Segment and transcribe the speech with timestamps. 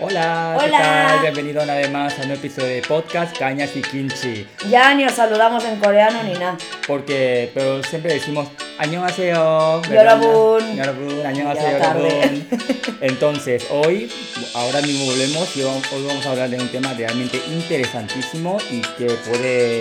[0.00, 0.78] Hola, ¿qué Hola.
[0.78, 1.20] tal?
[1.22, 4.46] Bienvenido una vez más a un nuevo episodio de podcast Cañas y Kimchi.
[4.68, 6.58] Ya ni os saludamos en coreano ni nada.
[6.86, 8.48] Porque, pero siempre decimos
[8.78, 9.80] 안녕하세요.
[9.90, 10.76] 여러분.
[10.76, 12.20] 여러분, 안녕하세요, Ya tarde.
[12.20, 12.46] 여러분.
[13.00, 14.12] Entonces, hoy,
[14.54, 18.82] ahora mismo volvemos y hoy hoy vamos a hablar de un tema realmente interesantísimo y
[18.98, 19.80] que puede,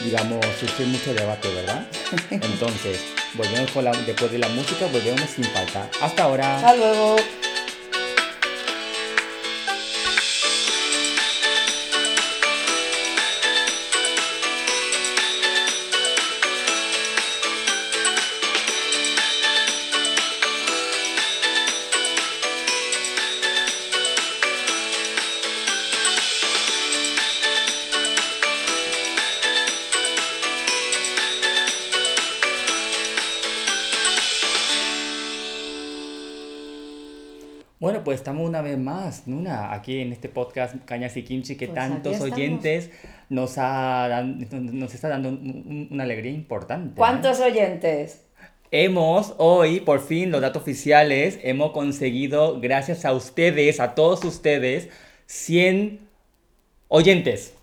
[0.00, 1.86] digamos, surgir mucho debate, ¿verdad?
[2.30, 2.98] Entonces,
[3.34, 5.88] volvemos con la, después de la música, volvemos sin falta.
[6.02, 6.56] Hasta ahora.
[6.56, 7.16] Hasta luego.
[38.25, 42.19] Estamos una vez más, Nuna, aquí en este podcast Cañas y Kimchi que Pues tantos
[42.21, 42.89] oyentes
[43.29, 46.89] nos, ha, nos está dando un- un- una alegría importante.
[46.89, 46.97] ¿eh?
[46.97, 48.21] ¿Cuántos oyentes?
[48.71, 54.89] Hemos hoy, por fin, los datos oficiales, hemos conseguido, gracias a ustedes, a todos ustedes,
[55.27, 55.99] 100
[56.87, 57.53] oyentes.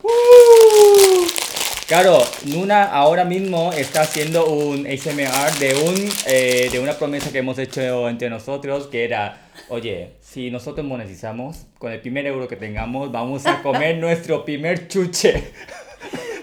[1.88, 7.38] Claro, Nuna ahora mismo está haciendo un ASMR de, un, eh, de una promesa que
[7.38, 12.56] hemos hecho entre nosotros, que era, oye, si nosotros monetizamos, con el primer euro que
[12.56, 15.52] tengamos, vamos a comer nuestro primer chuche.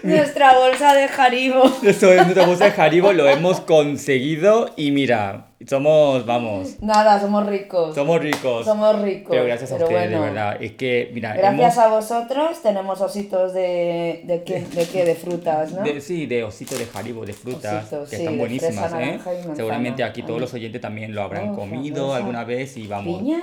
[0.02, 1.64] Nuestra bolsa de Haribo.
[1.82, 7.46] Eso es nuestra bolsa de Haribo, lo hemos conseguido y mira, somos, vamos, Nada, somos
[7.46, 7.94] ricos.
[7.94, 8.64] somos ricos.
[8.64, 9.30] Somos ricos.
[9.30, 10.22] Pero gracias a ustedes, bueno.
[10.24, 10.62] de verdad.
[10.62, 11.78] Es que, mira, Gracias hemos...
[11.78, 15.82] a vosotros tenemos ositos de, de, qué, de qué, de frutas, ¿no?
[15.82, 19.20] De, sí, de osito de Haribo, de frutas, Ositos, que sí, están buenísimas, fresa, ¿eh?
[19.54, 23.18] Seguramente aquí todos los oyentes también lo habrán Oh, comido alguna vez y vamos.
[23.18, 23.40] ¿Piña?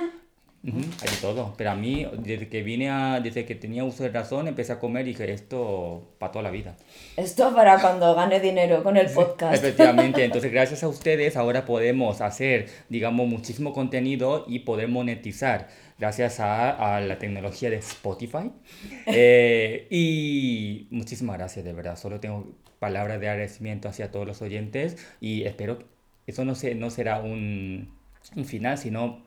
[0.68, 1.54] Ujú, hay de todo.
[1.58, 4.80] Pero a mí, desde que vine a, desde que tenía uso de razón, empecé a
[4.80, 6.76] comer y dije, esto para toda la vida.
[7.16, 9.54] Esto para cuando gane dinero con el podcast.
[9.56, 16.40] Efectivamente, entonces gracias a ustedes ahora podemos hacer, digamos, muchísimo contenido y poder monetizar gracias
[16.42, 18.52] a, a la tecnología de Spotify.
[19.10, 21.98] Eh, y muchísimas gracias, de verdad.
[21.98, 22.46] Solo tengo
[22.80, 25.86] palabras de agradecimiento hacia todos los oyentes y espero que
[26.28, 27.90] eso no, se, no será un,
[28.36, 29.27] un final, sino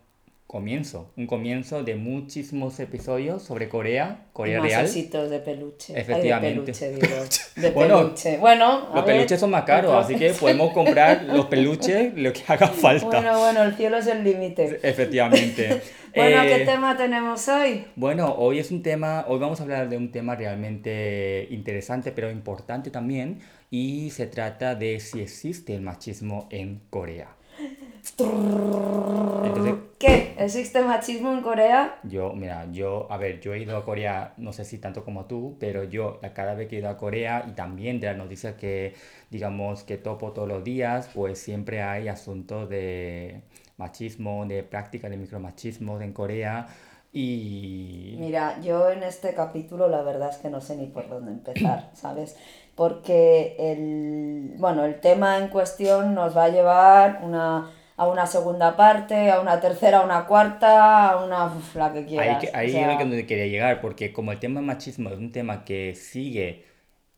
[0.50, 5.30] comienzo, un comienzo de muchísimos episodios sobre Corea, Corea Más Real.
[5.30, 5.94] de peluche.
[5.94, 6.72] Ay, Efectivamente.
[6.72, 7.22] de peluche, digo.
[7.54, 8.36] De Bueno, peluche.
[8.38, 9.14] Bueno, Los ver.
[9.14, 13.06] peluches son más caros, así que podemos comprar los peluches lo que haga falta.
[13.06, 14.80] Bueno, bueno, el cielo es el límite.
[14.82, 15.82] Efectivamente.
[16.16, 17.84] Bueno, Eh, ¿qué tema tenemos hoy?
[17.94, 22.28] Bueno, hoy es un tema, hoy vamos a hablar de un tema realmente interesante, pero
[22.28, 23.38] importante también,
[23.70, 27.36] y se trata de si existe el machismo en Corea.
[29.44, 30.34] Entonces, ¿Qué?
[30.38, 32.00] ¿Existe machismo en Corea?
[32.04, 35.26] yo, mira, yo, a ver, yo he ido a Corea, no sé si tanto como
[35.26, 38.54] tú, pero yo cada vez que he ido a Corea y también de las noticias
[38.54, 38.94] que,
[39.28, 43.42] digamos, que topo todos los días, pues siempre hay asuntos de
[43.76, 46.66] machismo, de práctica de micromachismo en Corea
[47.12, 48.16] y...
[48.18, 51.90] Mira, yo en este capítulo la verdad es que no sé ni por dónde empezar,
[51.94, 52.36] ¿sabes?
[52.74, 58.76] Porque el, bueno, el tema en cuestión nos va a llevar una, a una segunda
[58.76, 61.46] parte, a una tercera, a una cuarta, a una...
[61.46, 62.44] uf, la que Ahí, quieras.
[62.52, 65.64] ahí o sea, es donde quería llegar, porque como el tema machismo es un tema
[65.64, 66.64] que sigue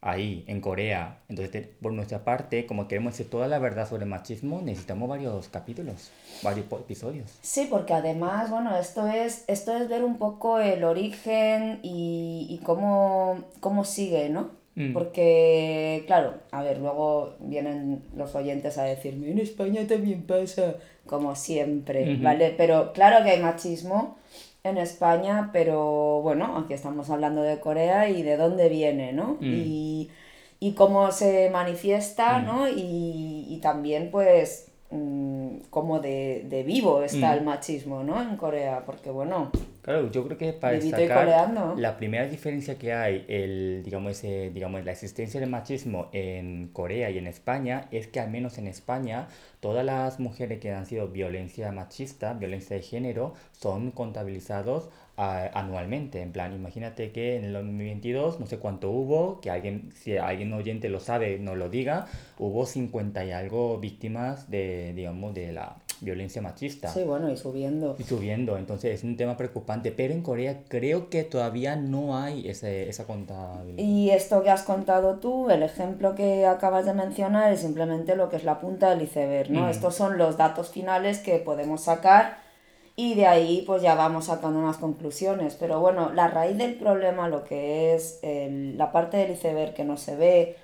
[0.01, 4.11] ahí en Corea, entonces por nuestra parte, como queremos decir toda la verdad sobre el
[4.11, 6.11] machismo, necesitamos varios capítulos,
[6.43, 7.31] varios episodios.
[7.41, 12.59] Sí, porque además, bueno, esto es, esto es ver un poco el origen y, y
[12.65, 14.51] cómo, cómo sigue, ¿no?
[14.75, 14.93] Mm.
[14.95, 21.35] Porque, claro, a ver, luego vienen los oyentes a decirme, en España también pasa, como
[21.35, 22.17] siempre.
[22.17, 22.55] ¿vale?
[22.57, 24.17] Pero claro que hay machismo
[24.65, 29.37] en España, pero bueno, aquí estamos hablando de Corea y de dónde viene, ¿no?
[29.41, 29.55] Mm.
[29.55, 30.11] Y,
[30.61, 32.47] y cómo se manifiesta, Mm.
[32.47, 32.69] ¿no?
[32.69, 34.69] Y, y también, pues,
[35.71, 38.21] cómo de, de vivo está el machismo, ¿no?
[38.23, 39.51] En Corea, porque bueno,
[39.83, 44.51] Claro, yo creo que para Vivito destacar la primera diferencia que hay, el, digamos, ese,
[44.51, 48.69] digamos, la existencia del machismo en Corea y en España, es que al menos en
[48.69, 49.27] España
[49.59, 56.21] todas las mujeres que han sido violencia machista, violencia de género, son contabilizados ah, anualmente.
[56.23, 60.53] En plan, imagínate que en el 2022, no sé cuánto hubo, que alguien, si alguien
[60.53, 62.07] oyente lo sabe, no lo diga,
[62.39, 67.95] hubo 50 y algo víctimas de, digamos, de la violencia machista sí, bueno, y subiendo.
[67.99, 68.57] y subiendo.
[68.59, 69.93] Entonces es un tema preocupante.
[69.93, 73.83] Pero en Corea creo que todavía no hay ese, esa contabilidad.
[73.83, 78.29] Y esto que has contado tú, el ejemplo que acabas de mencionar es simplemente lo
[78.29, 79.67] que es la punta del iceberg, ¿no?
[79.67, 79.71] Mm.
[79.71, 82.42] Estos son los datos finales que podemos sacar
[82.97, 85.57] y de ahí pues ya vamos sacando unas conclusiones.
[85.59, 89.97] Pero bueno, la raíz del problema, lo que es la parte del iceberg que no
[89.97, 90.57] se ve,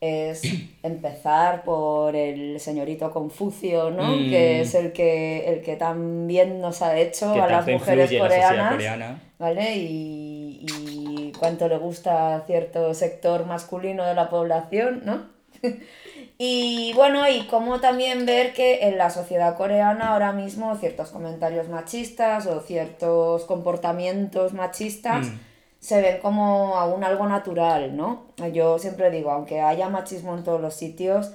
[0.00, 0.42] es
[0.82, 4.16] empezar por el señorito Confucio, ¿no?
[4.16, 4.30] Mm.
[4.30, 9.20] Que es el que, el que tan bien nos ha hecho a las mujeres coreanas,
[9.38, 9.76] ¿vale?
[9.76, 15.26] Y, y cuánto le gusta a cierto sector masculino de la población, ¿no?
[16.38, 21.68] Y bueno, y como también ver que en la sociedad coreana ahora mismo ciertos comentarios
[21.68, 25.38] machistas o ciertos comportamientos machistas mm.
[25.80, 28.26] se ven como aún algo natural, ¿no?
[28.52, 31.32] Yo siempre digo, aunque haya machismo en todos los sitios,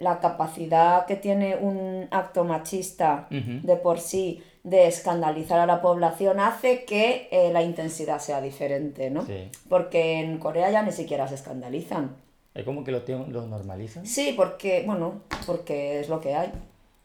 [0.00, 6.40] la capacidad que tiene un acto machista de por sí de escandalizar a la población
[6.40, 9.24] hace que eh, la intensidad sea diferente, ¿no?
[9.68, 12.16] Porque en Corea ya ni siquiera se escandalizan.
[12.54, 14.06] ¿Es como que lo, lo normalizan?
[14.06, 16.52] Sí, porque, bueno, porque es lo que hay,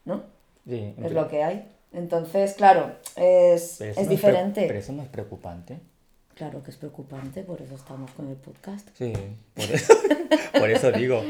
[0.04, 0.22] ¿no?
[0.66, 1.68] Sí, es lo que hay.
[1.92, 4.64] Entonces, claro, es, es diferente.
[4.68, 5.78] pero eso no es preocupante.
[6.34, 8.88] Claro que es preocupante, por eso estamos con el podcast.
[8.96, 9.12] Sí,
[9.54, 9.92] por eso,
[10.58, 11.24] por eso digo.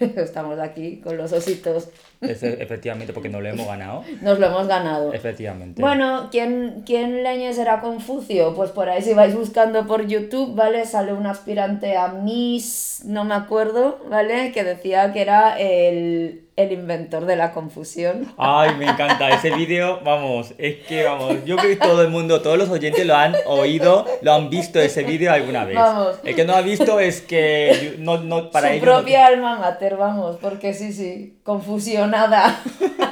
[0.00, 1.88] Estamos aquí con los ositos.
[2.20, 4.04] efectivamente, porque no lo hemos ganado.
[4.22, 5.12] Nos lo hemos ganado.
[5.12, 5.80] Efectivamente.
[5.80, 8.54] Bueno, ¿quién, quién leñes era Confucio?
[8.54, 10.86] Pues por ahí si vais buscando por YouTube, ¿vale?
[10.86, 14.52] Sale un aspirante a Miss, no me acuerdo, ¿vale?
[14.52, 18.32] Que decía que era el, el inventor de la confusión.
[18.36, 22.42] Ay, me encanta ese vídeo, vamos, es que vamos, yo creo que todo el mundo,
[22.42, 25.74] todos los oyentes lo han oído, lo han visto ese vídeo alguna vez.
[25.74, 26.16] Vamos.
[26.22, 30.36] El que no ha visto es que no, no para Su propia alma mater, vamos,
[30.40, 32.60] porque sí, sí, confusionada,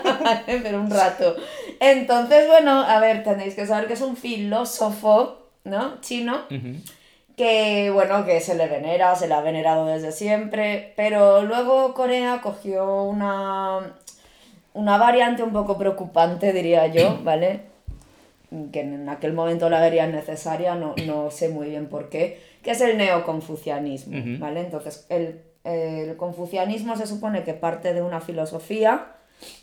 [0.47, 1.35] pero un rato.
[1.81, 6.01] Entonces, bueno, a ver, tenéis que saber que es un filósofo, ¿no?
[6.01, 6.43] Chino
[7.37, 12.41] que bueno, que se le venera, se le ha venerado desde siempre, pero luego Corea
[12.43, 13.95] cogió una,
[14.75, 17.73] una variante un poco preocupante, diría yo, ¿vale?
[18.71, 22.73] Que en aquel momento la verían necesaria, no, no sé muy bien por qué, que
[22.73, 24.61] es el neoconfucianismo, ¿vale?
[24.61, 29.07] Entonces, el, el confucianismo se supone que parte de una filosofía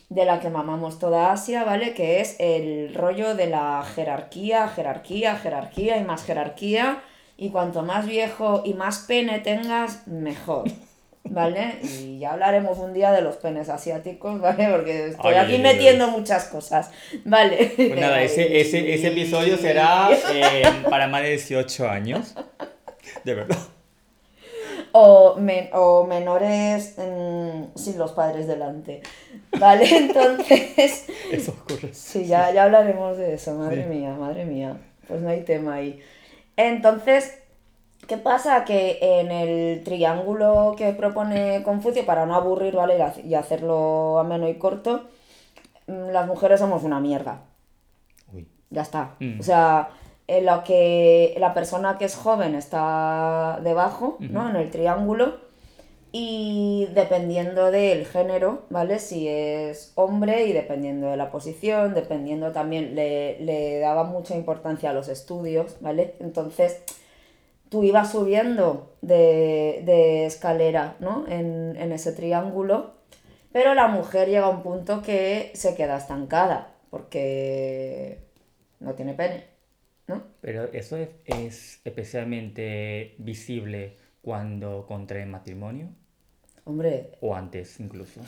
[0.08, 1.94] de la que mamamos toda Asia, ¿vale?
[1.94, 7.00] Que es el rollo de la jerarquía, jerarquía, jerarquía y más jerarquía
[7.40, 10.70] y cuanto más viejo y más pene tengas, mejor.
[11.24, 11.78] ¿Vale?
[11.82, 14.68] Y ya hablaremos un día de los penes asiáticos, ¿vale?
[14.70, 16.90] Porque estoy aquí metiendo muchas cosas.
[17.24, 17.72] Vale.
[17.76, 22.34] Pues nada, ese, ese, ese episodio será eh, para más de 18 años.
[23.24, 23.58] De verdad.
[24.92, 25.38] O,
[25.72, 26.96] o menores
[27.74, 29.00] sin los padres delante.
[29.58, 29.88] ¿Vale?
[29.96, 31.06] Entonces.
[31.30, 31.94] Eso ocurre.
[31.94, 34.76] Sí, ya, ya hablaremos de eso, madre mía, madre mía.
[35.08, 36.02] Pues no hay tema ahí.
[36.68, 37.38] Entonces,
[38.06, 38.64] ¿qué pasa?
[38.64, 42.98] Que en el triángulo que propone Confucio, para no aburrir, ¿vale?
[43.24, 45.08] Y hacerlo ameno y corto,
[45.86, 47.42] mm, las mujeres somos una mierda.
[48.32, 48.46] Uy.
[48.70, 49.16] Ya está.
[49.20, 49.40] Mm.
[49.40, 49.88] O sea,
[50.26, 54.48] en lo que la persona que es joven está debajo, ¿no?
[54.48, 55.49] En el triángulo.
[56.12, 58.98] Y dependiendo del género, ¿vale?
[58.98, 64.92] Si es hombre y dependiendo de la posición, dependiendo también, le, daba mucha importancia a
[64.92, 66.14] los estudios, ¿vale?
[66.18, 66.82] Entonces,
[67.68, 71.26] tú ibas subiendo de, escalera, ¿no?
[71.28, 72.94] En, en, ese triángulo,
[73.52, 78.18] pero la mujer llega a un punto que se queda estancada, porque
[78.80, 79.44] no tiene pene,
[80.08, 80.22] ¿no?
[80.40, 85.88] Pero eso es, es especialmente visible cuando contrae matrimonio.
[86.64, 87.12] Hombre.
[87.20, 88.20] O antes incluso.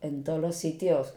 [0.00, 1.14] En todos los sitios.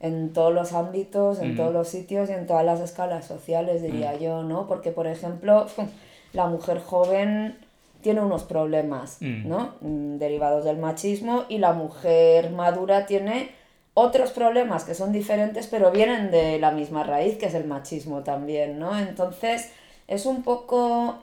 [0.00, 4.16] En todos los ámbitos, en todos los sitios y en todas las escalas sociales, diría
[4.16, 4.66] yo, ¿no?
[4.66, 5.66] Porque, por ejemplo,
[6.32, 7.58] la mujer joven
[8.00, 9.74] tiene unos problemas, ¿no?
[9.80, 13.50] Mm, derivados del machismo y la mujer madura tiene
[13.94, 18.22] otros problemas que son diferentes pero vienen de la misma raíz que es el machismo
[18.22, 18.98] también, ¿no?
[18.98, 19.70] Entonces
[20.08, 21.18] es un poco...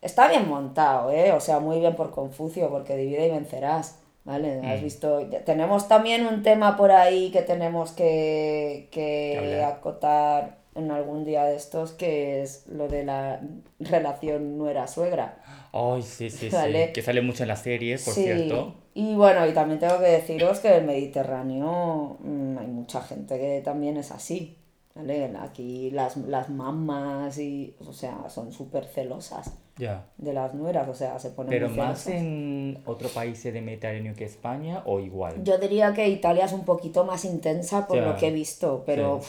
[0.00, 1.32] Está bien montado, ¿eh?
[1.32, 3.98] O sea, muy bien por Confucio porque divide y vencerás.
[4.28, 4.60] ¿Vale?
[4.62, 4.84] Has mm.
[4.84, 5.26] visto.
[5.46, 11.56] Tenemos también un tema por ahí que tenemos que, que acotar en algún día de
[11.56, 13.40] estos, que es lo de la
[13.80, 15.38] relación nuera-suegra.
[15.72, 16.92] Ay, sí, sí, sí.
[16.92, 18.74] Que sale mucho en las series, por cierto.
[18.92, 23.38] Y bueno, y también tengo que deciros que en el Mediterráneo mm, hay mucha gente
[23.38, 24.57] que también es así.
[24.98, 25.32] ¿Vale?
[25.40, 29.54] Aquí las, las mamás y, o sea, son súper celosas
[30.16, 34.24] de las nueras, o sea, se ponen ¿Pero más en otro país de Mediterráneo que
[34.24, 35.44] España o igual?
[35.44, 39.20] Yo diría que Italia es un poquito más intensa por lo que he visto, pero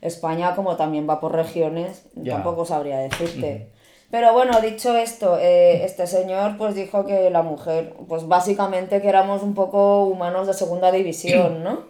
[0.00, 3.70] España como también va por regiones, tampoco sabría decirte.
[4.12, 9.08] Pero bueno, dicho esto, eh, este señor pues dijo que la mujer, pues básicamente que
[9.08, 11.84] éramos un poco humanos de segunda división, ¿no?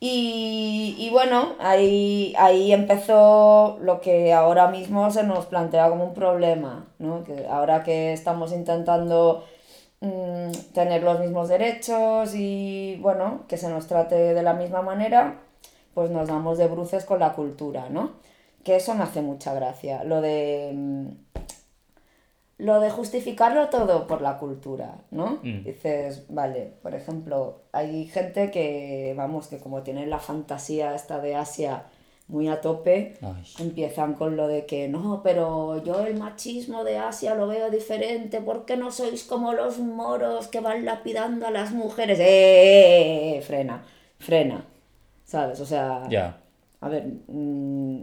[0.00, 6.14] Y, y bueno, ahí, ahí empezó lo que ahora mismo se nos plantea como un
[6.14, 7.24] problema, ¿no?
[7.24, 9.44] Que ahora que estamos intentando
[10.00, 15.40] mm, tener los mismos derechos y bueno, que se nos trate de la misma manera,
[15.94, 18.12] pues nos damos de bruces con la cultura, ¿no?
[18.64, 20.04] Que eso me hace mucha gracia.
[20.04, 20.72] Lo de.
[20.74, 21.08] mm,
[22.58, 25.38] Lo de justificarlo todo por la cultura, ¿no?
[25.44, 25.62] Mm.
[25.64, 31.36] Dices, vale, por ejemplo, hay gente que, vamos, que como tienen la fantasía esta de
[31.36, 31.84] Asia
[32.26, 33.42] muy a tope, Ay.
[33.58, 38.40] empiezan con lo de que no, pero yo el machismo de Asia lo veo diferente,
[38.42, 42.18] ¿por qué no sois como los moros que van lapidando a las mujeres?
[42.18, 42.24] ¡Eh!
[42.26, 43.40] eh, eh!
[43.42, 43.82] Frena,
[44.18, 44.64] frena,
[45.24, 45.58] ¿sabes?
[45.60, 46.38] O sea, Ya.
[46.80, 48.02] a ver, mm,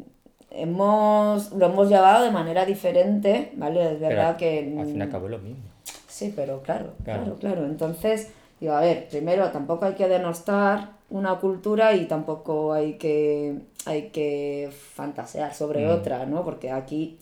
[0.62, 3.94] hemos, lo hemos llevado de manera diferente, ¿vale?
[3.94, 4.80] Es verdad Pero que...
[4.80, 5.64] Al fin y al mm, cabo es lo mismo.
[6.08, 7.24] Sí, pero claro, Claro.
[7.24, 7.66] claro, claro.
[7.66, 13.60] Entonces, digo, a ver, primero tampoco hay que denostar una cultura y tampoco hay que,
[13.86, 15.92] hay que fantasear sobre Mm.
[15.92, 16.44] otra, ¿no?
[16.44, 17.18] Porque aquí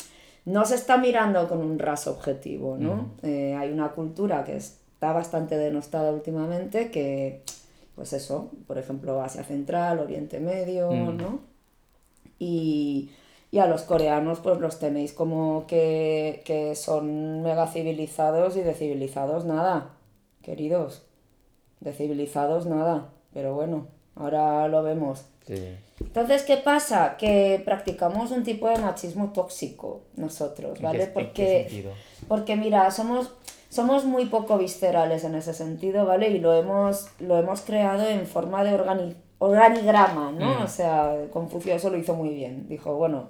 [0.46, 3.10] no se está mirando con un raso objetivo, ¿no?
[3.24, 7.42] Eh, hay una cultura que está bastante denostada últimamente que,
[7.96, 11.18] pues eso, por ejemplo, Asia Central, Oriente Medio, Mm.
[11.18, 11.40] ¿no?
[12.40, 13.10] Y,
[13.54, 18.74] y a los coreanos pues los tenéis como que, que son mega civilizados y de
[18.74, 19.92] civilizados nada,
[20.42, 21.04] queridos.
[21.80, 25.26] De civilizados nada, pero bueno, ahora lo vemos.
[25.46, 25.76] Sí.
[26.00, 27.16] Entonces, ¿qué pasa?
[27.18, 31.06] Que practicamos un tipo de machismo tóxico nosotros, ¿En ¿vale?
[31.06, 31.86] Porque,
[32.28, 33.30] porque mira, somos,
[33.70, 36.30] somos muy poco viscerales en ese sentido, ¿vale?
[36.30, 40.60] Y lo hemos, lo hemos creado en forma de organi- organigrama, ¿no?
[40.60, 40.64] Mm.
[40.64, 42.68] O sea, Confucio eso lo hizo muy bien.
[42.68, 43.30] Dijo, bueno,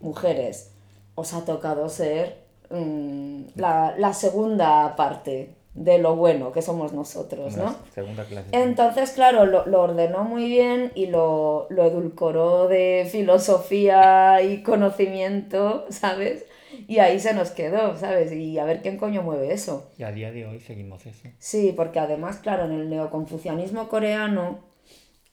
[0.00, 0.72] mujeres,
[1.14, 2.38] os ha tocado ser
[2.70, 7.76] mm, la, la segunda parte de lo bueno que somos nosotros, ¿no?
[7.94, 8.48] segunda clase.
[8.52, 15.86] Entonces, claro, lo, lo ordenó muy bien y lo, lo edulcoró de filosofía y conocimiento,
[15.90, 16.44] ¿sabes?
[16.88, 18.32] Y ahí se nos quedó, ¿sabes?
[18.32, 19.90] Y a ver quién coño mueve eso.
[19.98, 21.28] Y a día de hoy seguimos eso.
[21.38, 24.58] Sí, porque además, claro, en el neoconfucianismo coreano,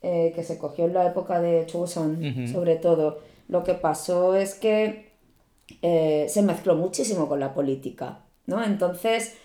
[0.01, 2.47] eh, que se cogió en la época de Choson, Ujú.
[2.47, 5.11] sobre todo, lo que pasó es que
[5.81, 8.63] eh, se mezcló muchísimo con la política, ¿no?
[8.63, 9.35] Entonces,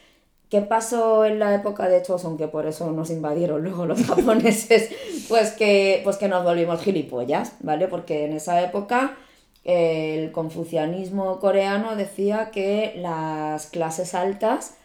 [0.48, 2.36] ¿qué pasó en la época de Choson?
[2.36, 4.90] Que por eso nos invadieron luego los japoneses,
[5.28, 7.88] pues que, pues que nos volvimos gilipollas, ¿vale?
[7.88, 9.16] Porque en esa época
[9.64, 14.76] eh, el confucianismo coreano decía que las clases altas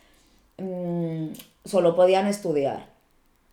[0.58, 1.30] mm,
[1.66, 2.88] solo podían estudiar,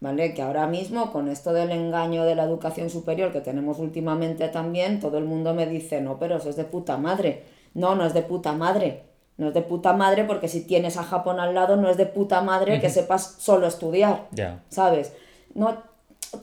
[0.00, 0.34] ¿vale?
[0.34, 5.00] Que ahora mismo con esto del engaño de la educación superior que tenemos últimamente también,
[5.00, 7.42] todo el mundo me dice, no, pero eso es de puta madre.
[7.74, 9.02] No, no es de puta madre.
[9.36, 12.06] No es de puta madre porque si tienes a Japón al lado no es de
[12.06, 14.62] puta madre que sepas solo estudiar, Ya.
[14.68, 15.12] ¿sabes?
[15.54, 15.76] No,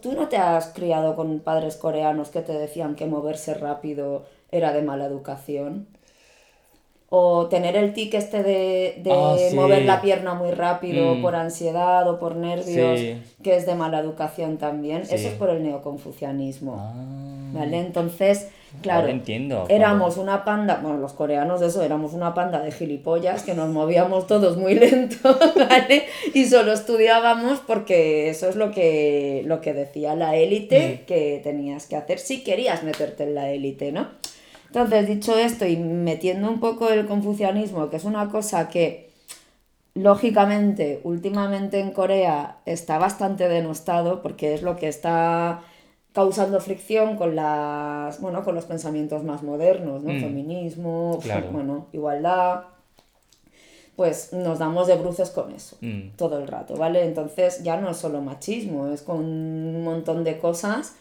[0.02, 4.74] tú no te has criado con padres coreanos que te decían que moverse rápido era
[4.74, 5.88] de mala educación.
[7.14, 9.54] O tener el tic este de, de Ah, sí.
[9.54, 11.22] mover la pierna muy rápido Mm.
[11.22, 13.22] por ansiedad o por nervios, Sí.
[13.44, 15.06] que es de mala educación también.
[15.06, 15.16] Sí.
[15.16, 16.78] Eso es por el neoconfucianismo.
[16.80, 16.94] Ah.
[17.54, 17.80] ¿Vale?
[17.80, 18.48] Entonces,
[18.82, 19.66] claro, Ahora entiendo.
[19.68, 23.68] éramos una panda, bueno, los coreanos de eso, éramos una panda de gilipollas que nos
[23.70, 25.18] movíamos todos muy lento,
[25.70, 26.04] ¿vale?
[26.34, 31.06] Y solo estudiábamos porque eso es lo que, lo que decía la élite Mm.
[31.08, 34.08] que tenías que hacer si querías meterte en la élite, ¿no?
[34.72, 39.10] Entonces, dicho esto y metiendo un poco el confucianismo, que es una cosa que
[39.96, 45.60] lógicamente últimamente en Corea está bastante denostado porque es lo que está
[46.14, 50.14] causando fricción con las bueno con los pensamientos más modernos, ¿no?
[50.14, 50.22] Mm.
[50.22, 51.50] Feminismo, Claro.
[51.52, 52.62] bueno, igualdad.
[53.98, 56.12] Pues nos damos de bruces con eso Mm.
[56.16, 57.04] todo el rato, ¿vale?
[57.04, 60.96] Entonces ya no es solo machismo, es con un montón de cosas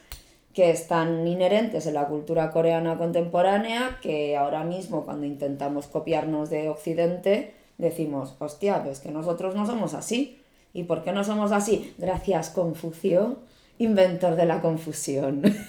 [0.55, 6.69] que están inherentes en la cultura coreana contemporánea, que ahora mismo cuando intentamos copiarnos de
[6.69, 10.41] Occidente, decimos, hostia, pues que nosotros no somos así.
[10.73, 11.95] ¿Y por qué no somos así?
[11.99, 13.39] Gracias, Confucio,
[13.79, 15.43] inventor de la confusión.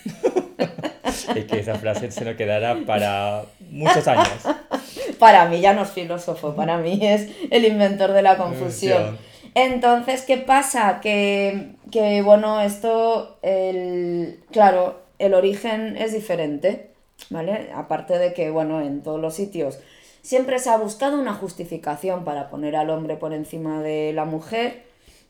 [1.36, 4.28] Y que esa frase se nos quedará para muchos años.
[5.20, 9.18] para mí ya no es filósofo, para mí es el inventor de la confusión.
[9.56, 11.00] Entonces, ¿qué pasa?
[11.02, 16.92] Que, que, bueno, esto, el, claro, el origen es diferente,
[17.30, 17.70] ¿vale?
[17.74, 19.80] Aparte de que, bueno, en todos los sitios
[20.22, 24.84] siempre se ha buscado una justificación para poner al hombre por encima de la mujer,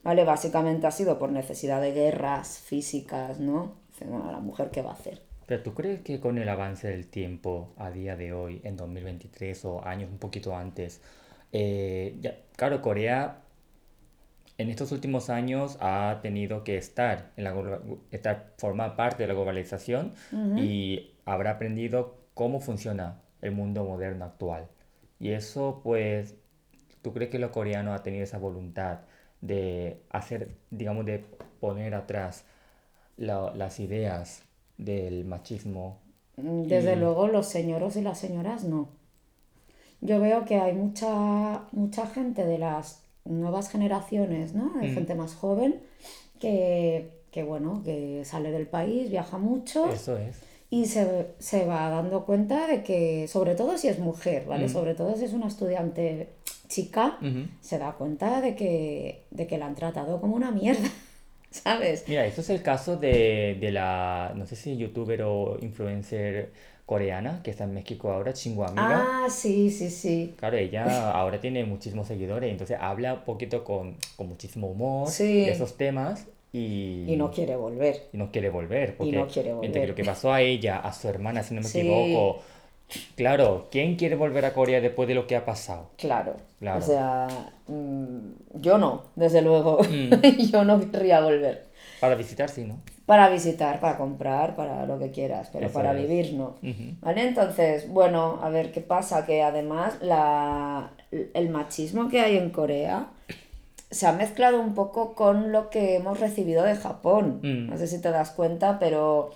[0.03, 0.23] ¿vale?
[0.23, 3.73] Básicamente ha sido por necesidad de guerras físicas, ¿no?
[4.01, 5.21] La mujer, ¿qué va a hacer?
[5.45, 9.63] Pero ¿tú crees que con el avance del tiempo a día de hoy, en 2023
[9.65, 11.01] o años un poquito antes,
[11.51, 13.40] eh, ya- claro, Corea
[14.61, 19.33] en estos últimos años ha tenido que estar, en la, estar formar parte de la
[19.33, 20.13] globalización
[20.55, 24.67] y habrá aprendido cómo funciona el mundo moderno actual.
[25.19, 26.35] Y eso, pues,
[27.01, 28.99] ¿tú crees que los coreanos han tenido esa voluntad
[29.41, 31.25] de hacer, digamos, de
[31.59, 32.45] poner atrás
[33.17, 34.43] la- las ideas
[34.77, 35.99] del machismo?
[36.37, 38.89] Mm, Desde Y- luego los señoros y las señoras no.
[40.01, 44.71] Yo veo que hay mucha, mucha gente de las nuevas generaciones, ¿no?
[44.81, 44.93] Hay Mm.
[44.95, 45.79] gente más joven
[46.39, 50.37] que, que, bueno, que sale del país, viaja mucho Eso es.
[50.69, 54.65] y se, se va dando cuenta de que, sobre todo si es mujer, ¿vale?
[54.65, 54.69] Mm.
[54.69, 56.29] Sobre todo si es una estudiante
[56.67, 57.17] chica,
[57.59, 60.87] se da cuenta de que, de que la han tratado como una mierda,
[61.51, 62.05] ¿sabes?
[62.07, 66.51] Mira, esto es el caso de, de la, no sé si youtuber o influencer
[66.95, 69.05] coreana que está en México ahora, Chingua Amiga.
[69.23, 70.33] Ah, sí, sí, sí.
[70.37, 75.45] Claro, ella ahora tiene muchísimos seguidores, entonces habla un poquito con, con muchísimo humor Sí.
[75.45, 78.09] de esos temas y, Y no quiere volver.
[78.11, 78.97] y no quiere volver.
[78.97, 79.81] Porque no quiere mientras volver.
[79.83, 81.79] que lo que pasó a ella, a su hermana, si no me Sí.
[81.79, 82.41] equivoco,
[83.15, 85.91] claro, ¿quién quiere volver a Corea después de lo que ha pasado?
[85.97, 86.35] Claro.
[86.59, 86.79] Claro.
[86.79, 88.17] O sea, mm,
[88.55, 89.79] yo no, desde luego.
[89.89, 90.09] Mm.
[90.51, 91.70] yo no querría volver.
[92.01, 92.79] Para visitar, sí, ¿no?
[93.05, 96.01] Para visitar, para comprar, para lo que quieras, pero Eso para es.
[96.01, 96.55] vivir no.
[97.01, 97.27] ¿Vale?
[97.27, 103.07] Entonces, bueno, a ver qué pasa, que además la, el machismo que hay en Corea
[103.91, 107.39] se ha mezclado un poco con lo que hemos recibido de Japón.
[107.43, 107.69] Mm.
[107.69, 109.31] No sé si te das cuenta, pero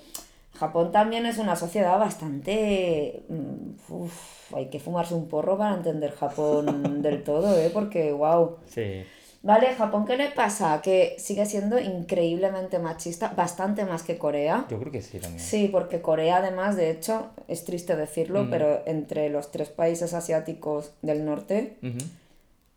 [0.57, 3.23] Japón también es una sociedad bastante...
[3.29, 7.69] mm, uf, hay que fumarse un porro para entender Japón del todo, ¿eh?
[7.73, 8.55] Porque, wow.
[8.65, 9.03] Sí.
[9.45, 10.81] Vale, Japón, ¿qué le pasa?
[10.81, 14.65] Que sigue siendo increíblemente machista, bastante más que Corea.
[14.71, 15.39] Yo creo que sí también.
[15.39, 18.49] Sí, porque Corea además, de hecho, es triste decirlo, Mm.
[18.49, 21.77] pero entre los tres países asiáticos del norte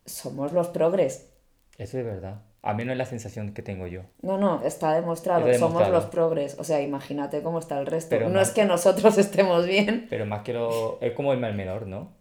[0.05, 1.29] somos los progres.
[1.79, 2.43] Eso es verdad.
[2.61, 4.03] A menos es la sensación que tengo yo.
[4.21, 6.57] No, no, está demostrado, Está somos los progres.
[6.59, 8.11] O sea, imagínate cómo está el resto.
[8.11, 10.07] Pero no más- es que nosotros estemos bien.
[10.11, 10.99] Pero más que lo...
[11.01, 12.18] Es como el mal menor, ¿no?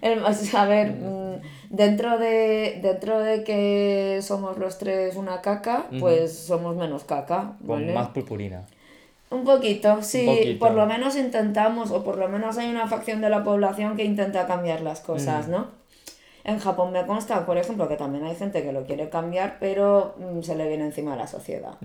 [0.00, 0.22] El-
[0.54, 6.76] a ver, mm, dentro de, dentro de que somos los tres una caca, pues somos
[6.76, 7.92] menos caca, Con ¿vale?
[7.94, 8.62] más purpurina.
[9.30, 10.58] Un poquito, sí, poquito.
[10.60, 14.04] por lo menos intentamos, o por lo menos hay una facción de la población que
[14.04, 15.50] intenta cambiar las cosas, Mm.
[15.50, 15.66] ¿no?
[16.44, 20.14] En Japón me consta, por ejemplo, que también hay gente que lo quiere cambiar, pero
[20.18, 21.78] mm, se le viene encima a la sociedad.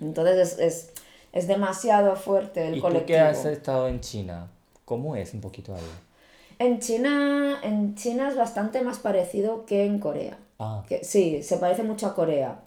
[0.00, 0.92] Entonces es, es,
[1.32, 3.06] es demasiado fuerte el ¿Y tú colectivo.
[3.06, 4.46] que has estado en China?
[4.84, 5.80] ¿Cómo es un poquito ahí?
[6.60, 10.36] En China, en China es bastante más parecido que en Corea.
[10.58, 12.60] Ah, Que, sí, se parece mucho a Corea.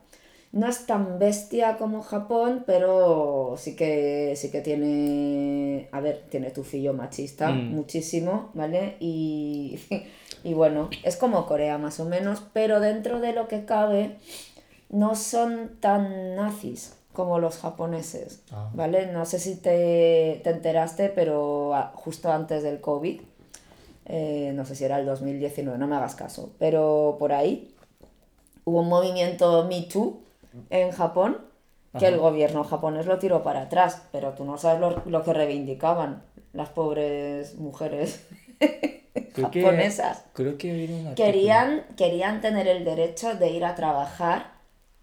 [0.52, 6.50] No es tan bestia como Japón, pero sí que, sí que tiene, a ver, tiene
[6.50, 7.76] tufillo machista, Mm.
[7.76, 8.98] muchísimo, ¿vale?
[9.00, 9.80] Y,
[10.44, 14.18] y bueno, es como Corea más o menos, pero dentro de lo que cabe,
[14.90, 18.72] no son tan nazis como los japoneses, Ah.
[18.74, 19.06] ¿vale?
[19.12, 23.22] No sé si te, te enteraste, pero justo antes del COVID,
[24.06, 27.74] eh, no sé si era el 2019, no me hagas caso, pero por ahí
[28.66, 30.22] hubo un movimiento Me Too
[30.70, 31.38] en Japón
[31.98, 35.34] que el gobierno japonés lo tiró para atrás, pero tú no sabes lo, lo que
[35.34, 38.26] reivindicaban las pobres mujeres
[39.34, 40.26] creo que, japonesas.
[40.34, 41.14] creo que.
[41.16, 44.54] Querían, querían tener el derecho de ir a trabajar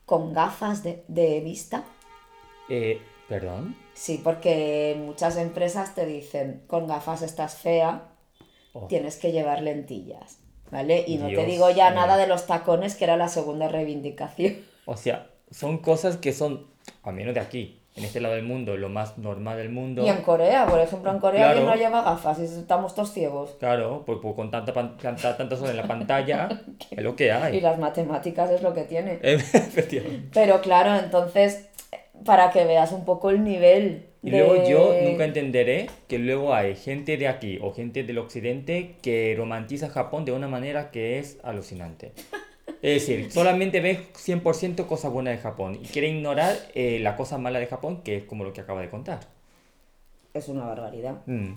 [0.04, 1.84] con gafas de, de vista.
[2.68, 3.76] Eh, ¿Perdón?
[3.94, 8.08] Sí, porque muchas empresas te dicen, con gafas estás fea,
[8.72, 10.38] Oh, tienes que llevar lentillas,
[10.70, 11.04] ¿vale?
[11.06, 14.56] Y no te digo ya nada de los tacones, que era la segunda reivindicación.
[14.87, 16.66] O sea, son cosas que son,
[17.04, 20.04] al menos de aquí, en este lado del mundo, lo más normal del mundo.
[20.04, 21.59] Y en Corea, por ejemplo, en Corea Claro.
[21.61, 23.56] alguien no lleva gafas y estamos todos ciegos.
[23.61, 26.48] Claro, pues, pues con tanta, tanta, tanta sol en la pantalla,
[26.90, 27.61] es lo que Y hay.
[27.61, 29.18] las matemáticas es lo que tiene.
[29.22, 30.28] Efectivamente.
[30.33, 31.68] Pero claro, entonces,
[32.24, 34.06] para que veas un poco el nivel.
[34.22, 38.96] Y luego yo nunca entenderé que luego hay gente de aquí o gente del occidente
[39.02, 42.12] que romantiza Japón de una manera que es alucinante.
[42.83, 47.37] Es decir, solamente ve 100% cosas buenas de Japón y quiere ignorar eh, la cosa
[47.37, 49.20] mala de Japón, que es como lo que acaba de contar.
[50.33, 51.16] Es una barbaridad.
[51.26, 51.56] Mm,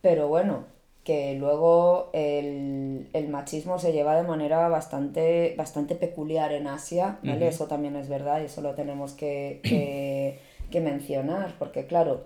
[0.00, 0.64] Pero bueno,
[1.04, 7.48] que luego el, el machismo se lleva de manera bastante, bastante peculiar en Asia, ¿vale?
[7.48, 10.38] Eso también es verdad y eso lo tenemos que, que,
[10.70, 12.22] que mencionar, porque claro,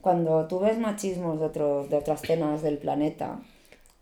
[0.00, 3.40] cuando tú ves machismos de, otros, de otras zonas del planeta,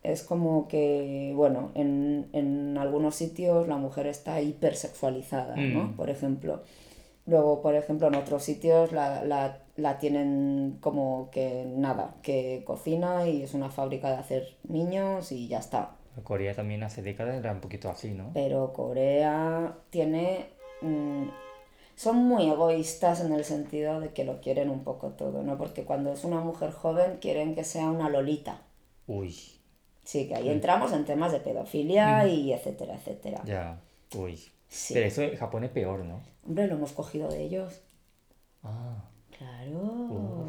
[0.03, 5.85] es como que, bueno, en, en algunos sitios la mujer está hipersexualizada, ¿no?
[5.85, 5.97] Mm.
[5.97, 6.63] Por ejemplo.
[7.27, 13.29] Luego, por ejemplo, en otros sitios la, la, la tienen como que nada, que cocina
[13.29, 15.97] y es una fábrica de hacer niños y ya está.
[16.23, 18.31] Corea también hace décadas era un poquito así, ¿no?
[18.35, 20.47] Pero Corea tiene
[20.81, 21.25] mm,
[21.97, 25.57] son muy egoístas en el sentido de que lo quieren un poco todo, ¿no?
[25.57, 28.63] Porque cuando es una mujer joven quieren que sea una lolita.
[29.07, 29.35] Uy.
[30.05, 33.43] Sí, que ahí entramos en temas de pedofilia y etcétera, etcétera.
[33.45, 33.81] Ya.
[34.17, 34.39] Uy.
[34.69, 34.95] Sí.
[34.95, 36.21] Pero eso en Japón es peor, ¿no?
[36.45, 37.81] Hombre, lo hemos cogido de ellos.
[38.63, 39.05] Ah.
[39.44, 40.46] Claro.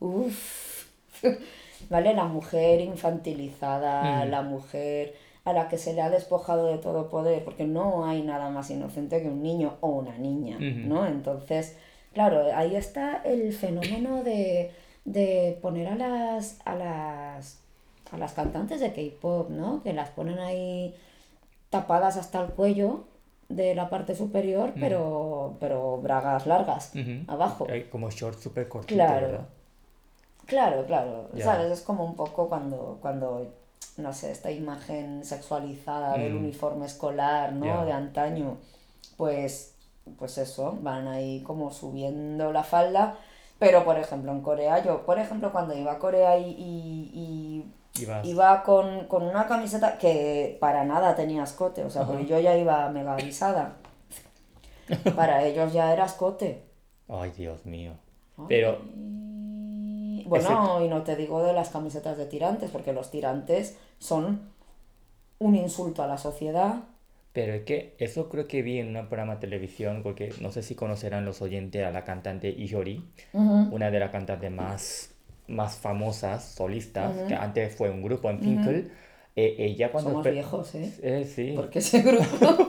[0.00, 0.86] Uf.
[1.90, 2.14] ¿Vale?
[2.14, 4.30] La mujer infantilizada, Mm.
[4.30, 8.22] la mujer a la que se le ha despojado de todo poder, porque no hay
[8.22, 10.58] nada más inocente que un niño o una niña.
[10.58, 11.06] ¿no?
[11.06, 11.76] Entonces,
[12.12, 14.72] claro, ahí está el fenómeno de,
[15.04, 17.60] de poner a las, a las
[18.12, 19.82] a las cantantes de K-pop, ¿no?
[19.82, 20.94] Que las ponen ahí
[21.70, 23.04] tapadas hasta el cuello
[23.48, 26.92] de la parte superior, pero, pero bragas largas
[27.28, 27.66] abajo.
[27.70, 29.26] Hay Como short súper cortito, Claro.
[29.28, 29.46] ¿verdad?
[30.46, 31.28] Claro, claro.
[31.38, 31.72] ¿Sabes?
[31.72, 33.52] Es como un poco cuando, cuando,
[33.96, 37.84] no sé, esta imagen sexualizada del uniforme escolar, ¿no?
[37.84, 38.56] De antaño.
[39.16, 39.74] Pues,
[40.18, 43.16] pues eso, van ahí como subiendo la falda.
[43.58, 47.64] Pero, por ejemplo, en Corea, yo, por ejemplo, cuando iba a Corea y, y- y
[48.00, 52.12] Ibas- iba con, con una camiseta que para nada tenía escote, o sea, Ajá.
[52.12, 53.76] porque yo ya iba mega avisada.
[55.16, 56.62] Para ellos ya era escote.
[57.08, 57.92] Ay, Dios mío.
[58.48, 58.78] Pero,
[60.26, 64.40] Bueno, y no te digo de las camisetas de tirantes, porque los tirantes son
[65.38, 66.84] un insulto a la sociedad.
[67.32, 70.62] pero es que eso creo que vi en un programa de televisión, porque no sé
[70.62, 73.04] si conocerán los oyentes a la cantante Ihori,
[73.34, 75.10] una de las cantantes más,
[75.48, 78.88] más famosas, solistas, que antes fue un grupo en Pinkle.
[79.36, 80.10] Eh, ella cuando...
[80.10, 80.92] Somos viejos, ¿eh?
[81.02, 81.52] Eh, sí.
[81.54, 82.24] Porque ese grupo...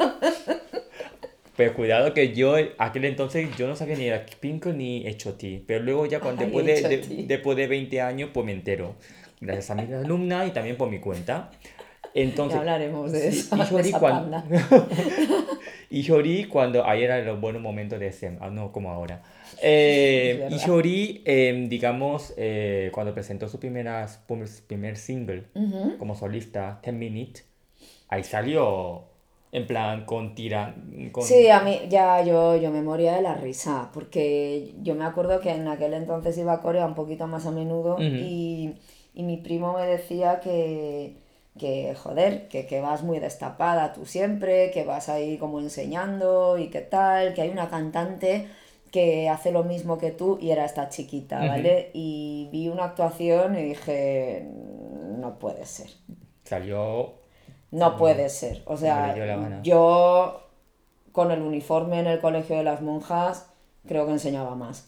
[1.55, 5.65] Pero cuidado que yo, aquel entonces, yo no sabía ni era Pinkle ni HOT.
[5.65, 8.93] Pero luego ya cuando Ay, después de, de- después de 20 años, pues me entero.
[9.41, 11.49] Gracias a mi alumna y también por mi cuenta.
[11.51, 14.31] Ya Entonces, hablaremos de sí, esa, de Ihori esa cuan-
[15.89, 16.07] panda.
[16.07, 19.23] Ihori cuando ahí era los buenos momentos de SEM, ah, no como ahora.
[19.61, 20.57] Eh, verdad.
[20.57, 24.07] Ihori, eh, digamos, eh, cuando presentó su primera,
[24.67, 25.97] primer single Ujú.
[25.97, 27.41] como solista, 10 Minute,
[28.09, 29.03] ahí salió
[29.51, 30.75] en plan con tira...
[31.11, 31.23] Con...
[31.23, 35.39] Sí, a mí ya yo, yo me moría de la risa, porque yo me acuerdo
[35.39, 38.03] que en aquel entonces iba a Corea un poquito más a menudo Ujú.
[38.03, 38.75] y,
[39.13, 41.15] y mi primo me decía que,
[41.57, 46.69] que joder, que, que vas muy destapada tú siempre, que vas ahí como enseñando y
[46.69, 48.47] qué tal, que hay una cantante
[48.91, 51.39] que hace lo mismo que tú y era esta chiquita.
[51.39, 51.91] ¿vale?
[51.93, 54.47] Y vi una actuación y dije,
[55.17, 55.89] no puede ser.
[56.43, 57.15] Salió...
[57.69, 58.61] No puede ser.
[58.65, 60.41] O sea, yo
[61.11, 63.49] con el uniforme en el colegio de las monjas
[63.85, 64.87] creo que enseñaba más.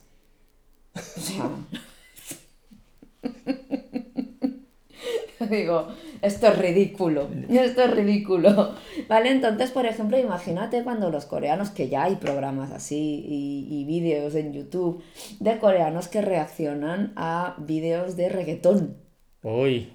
[0.96, 1.50] O sea...
[5.50, 5.88] Digo,
[6.22, 8.74] esto es ridículo, esto es ridículo.
[9.08, 13.86] Vale, entonces, por ejemplo, imagínate cuando los coreanos, que ya hay programas así y, y
[13.86, 15.04] vídeos en YouTube
[15.40, 18.98] de coreanos que reaccionan a vídeos de reggaetón
[19.42, 19.94] Uy,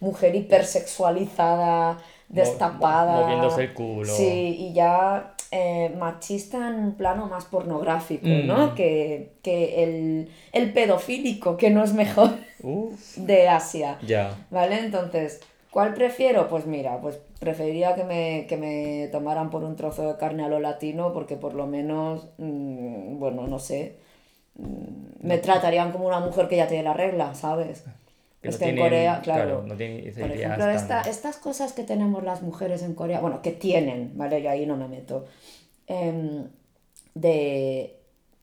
[0.00, 1.98] mujer hipersexualizada,
[2.28, 3.20] destapada.
[3.20, 4.12] moviéndose el culo.
[4.12, 8.46] Sí, y ya eh, machista en un plano más pornográfico, Mm.
[8.46, 8.74] ¿no?
[8.74, 12.30] Que, que el, el pedofílico, que no es mejor
[12.62, 13.98] Uf, de Asia.
[14.06, 14.34] ya.
[14.50, 14.78] ¿Vale?
[14.80, 15.40] Entonces,
[15.70, 16.48] ¿cuál prefiero?
[16.48, 20.48] Pues mira, pues preferiría que me, que me tomaran por un trozo de carne a
[20.48, 23.96] lo latino, porque por lo menos, mm, bueno, no sé,
[24.56, 27.84] mm, me tratarían como una mujer que ya tiene la regla, ¿sabes?
[28.44, 31.82] Que es no que en Corea, claro, no tienen por ejemplo, esta- estas cosas que
[31.82, 34.42] tenemos las mujeres en Corea, bueno, que tienen, ¿vale?
[34.42, 35.24] Yo ahí no me meto,
[35.86, 36.48] em,
[37.14, 37.98] de,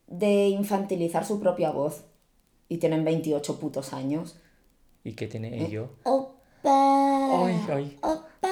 [0.08, 2.04] de infantilizar su propia voz
[2.68, 4.38] y tienen 28 putos años.
[5.04, 5.28] ¿Y qué ¿Eh?
[5.28, 5.90] tiene ello?
[6.02, 7.44] ¡Opa!
[7.46, 7.98] Ay, ay.
[8.02, 8.48] ¡Opa!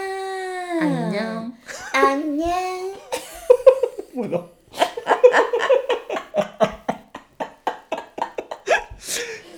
[0.80, 1.54] Annyeong.
[1.94, 2.90] ¡Annyeong!
[4.14, 4.59] Bueno.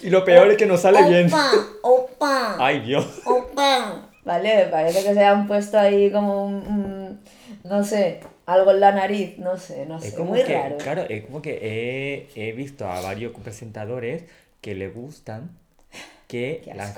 [0.02, 1.26] Y lo peor es que no sale bien.
[1.28, 1.50] ¡Opa!
[1.82, 2.56] ¡Opa!
[2.58, 3.06] Ay, Dios.
[3.24, 4.08] ¡Opa!
[4.24, 7.20] Vale, parece que se han puesto ahí como un, un-
[7.64, 10.76] no sé, algo en la nariz, no sé, no sé, Es como muy que, raro.
[10.78, 11.58] claro, es como que
[12.34, 14.24] he, he visto a varios presentadores
[14.60, 15.50] que le gustan
[16.28, 16.94] que las,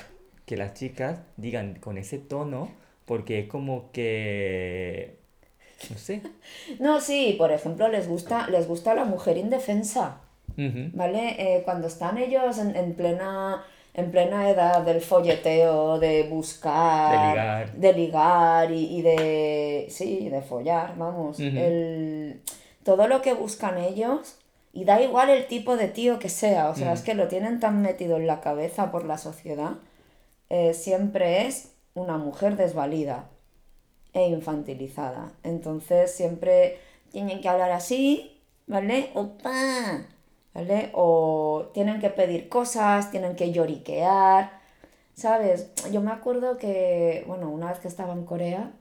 [0.46, 2.70] que las chicas digan con ese tono,
[3.06, 5.16] porque es como que,
[5.90, 6.20] no sé.
[6.78, 10.20] No, sí, por ejemplo, les gusta, les gusta la mujer indefensa,
[10.56, 11.36] ¿vale?
[11.38, 13.64] Eh, cuando están ellos en, en plena,
[13.94, 17.72] en plena edad del folleteo, de buscar, De ligar.
[17.72, 22.40] de ligar y, y de, sí, de follar, vamos, el,
[22.82, 24.38] todo lo que buscan ellos,
[24.72, 26.94] y da igual el tipo de tío que sea, o sea, Mm.
[26.94, 29.74] es que lo tienen tan metido en la cabeza por la sociedad,
[30.50, 33.26] eh, siempre es una mujer desvalida
[34.12, 35.32] e infantilizada.
[35.44, 36.78] Entonces siempre
[37.12, 39.10] tienen que hablar así, ¿vale?
[39.14, 40.02] Opa,
[40.54, 40.90] ¿vale?
[40.94, 44.52] O tienen que pedir cosas, tienen que lloriquear,
[45.14, 45.70] ¿sabes?
[45.92, 48.72] Yo me acuerdo que, bueno, una vez que estaba en Corea,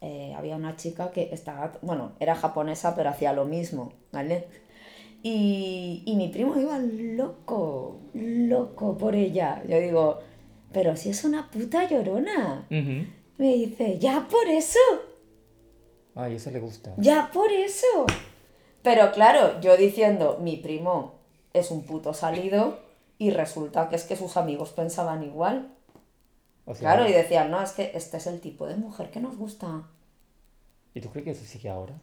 [0.00, 4.46] eh, había una chica que estaba, bueno, era japonesa, pero hacía lo mismo, ¿vale?
[5.22, 9.62] Y, y mi primo iba loco, loco por ella.
[9.68, 10.20] Yo digo,
[10.72, 12.66] pero si es una puta llorona.
[12.70, 13.06] Ujú.
[13.38, 14.78] Me dice, ya por eso,
[16.14, 16.94] Ay, eso le gusta.
[16.96, 18.06] ya por eso.
[18.82, 21.14] Pero claro, yo diciendo, mi primo
[21.52, 22.78] es un puto salido
[23.18, 25.68] y resulta que es que sus amigos pensaban igual.
[26.64, 29.20] O sea, Claro, y decían, no, es que este es el tipo de mujer que
[29.20, 29.84] nos gusta.
[30.94, 31.94] ¿Y tú crees que eso sigue ahora?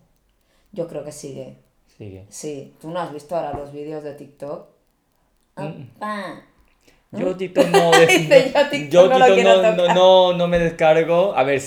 [0.72, 1.58] Yo creo que sigue.
[1.98, 2.26] Sigue.
[2.30, 4.68] Sí, tú no has visto ahora los vídeos de TikTok.
[7.12, 7.92] Yo TikTok no...
[8.02, 9.96] yo TikTok yo TikTok no, no, tocar.
[9.96, 11.34] no, no me descargo.
[11.36, 11.62] A ver,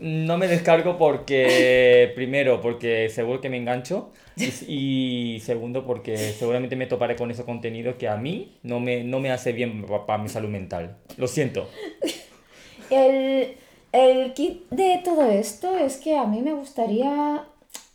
[0.00, 2.12] no me descargo porque...
[2.16, 4.10] Primero, porque seguro que me engancho.
[4.36, 9.04] Y, y segundo, porque seguramente me toparé con esos contenidos que a mí no me,
[9.04, 10.96] no me hace bien para mi salud mental.
[11.16, 11.68] Lo siento.
[12.90, 13.56] El,
[13.92, 17.44] el kit de todo esto es que a mí me gustaría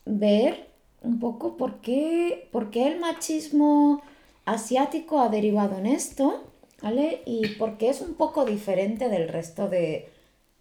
[0.05, 0.69] ver
[1.01, 4.01] un poco por qué, por qué el machismo
[4.45, 6.43] asiático ha derivado en esto,
[6.81, 7.21] ¿vale?
[7.25, 10.09] Y por qué es un poco diferente del resto de,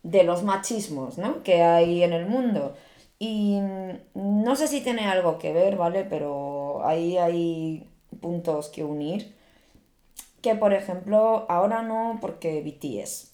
[0.05, 1.43] de los machismos, ¿no?
[1.43, 2.77] que hay en el mundo.
[3.19, 6.05] Y mm, no sé si tiene algo que ver, ¿vale?
[6.05, 7.89] Pero ahí hay
[8.21, 9.35] puntos que unir.
[10.43, 13.33] Que por ejemplo, ahora no porque BTS.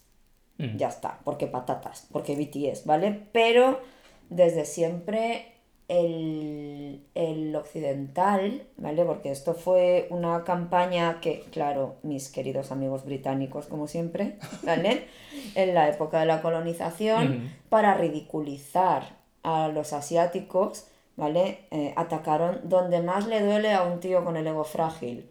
[0.58, 0.76] Mm.
[0.76, 3.20] Ya está, porque patatas, porque BTS, ¿vale?
[3.32, 3.80] Pero
[4.28, 5.59] desde siempre
[5.90, 9.04] el, el occidental, ¿vale?
[9.04, 15.08] Porque esto fue una campaña que, claro, mis queridos amigos británicos, como siempre, ¿vale?
[15.56, 21.66] En la época de la colonización, para ridiculizar a los asiáticos, ¿vale?
[21.72, 25.28] Eh, atacaron donde más le duele a un tío con el ego frágil,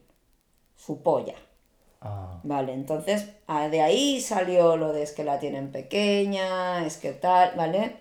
[0.76, 1.36] su polla.
[2.02, 6.98] Ah, Vale, entonces ah, de ahí salió lo de es que la tienen pequeña, es
[6.98, 7.96] que tal, ¿vale?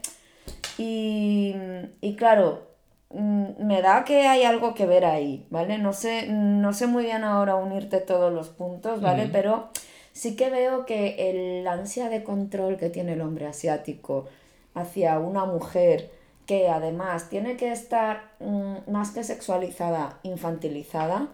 [0.79, 1.55] Y,
[2.01, 2.69] y claro,
[3.11, 5.79] mm, me da que hay algo que ver ahí, ¿vale?
[5.79, 9.29] No sé, no sé muy bien ahora unirte todos los puntos, ¿vale?
[9.31, 9.69] Pero
[10.13, 14.27] sí que veo que el ansia de control que tiene el hombre asiático
[14.75, 16.11] hacia una mujer
[16.47, 21.29] que además tiene que estar mm, más que sexualizada, infantilizada,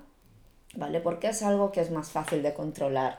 [0.74, 1.00] ¿vale?
[1.00, 3.18] Porque es algo que es más fácil de controlar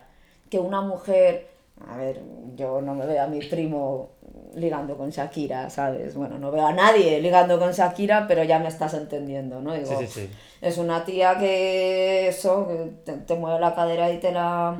[0.49, 1.47] que una mujer,
[1.88, 2.21] a ver,
[2.55, 4.09] yo no me veo a mi primo
[4.56, 6.15] ligando con Shakira, ¿sabes?
[6.15, 9.74] Bueno, no veo a nadie ligando con Shakira, pero ya me estás entendiendo, ¿no?
[9.74, 10.30] Digo, sí, sí, sí.
[10.62, 14.80] es una tía que eso, que te, te mueve la cadera y te la,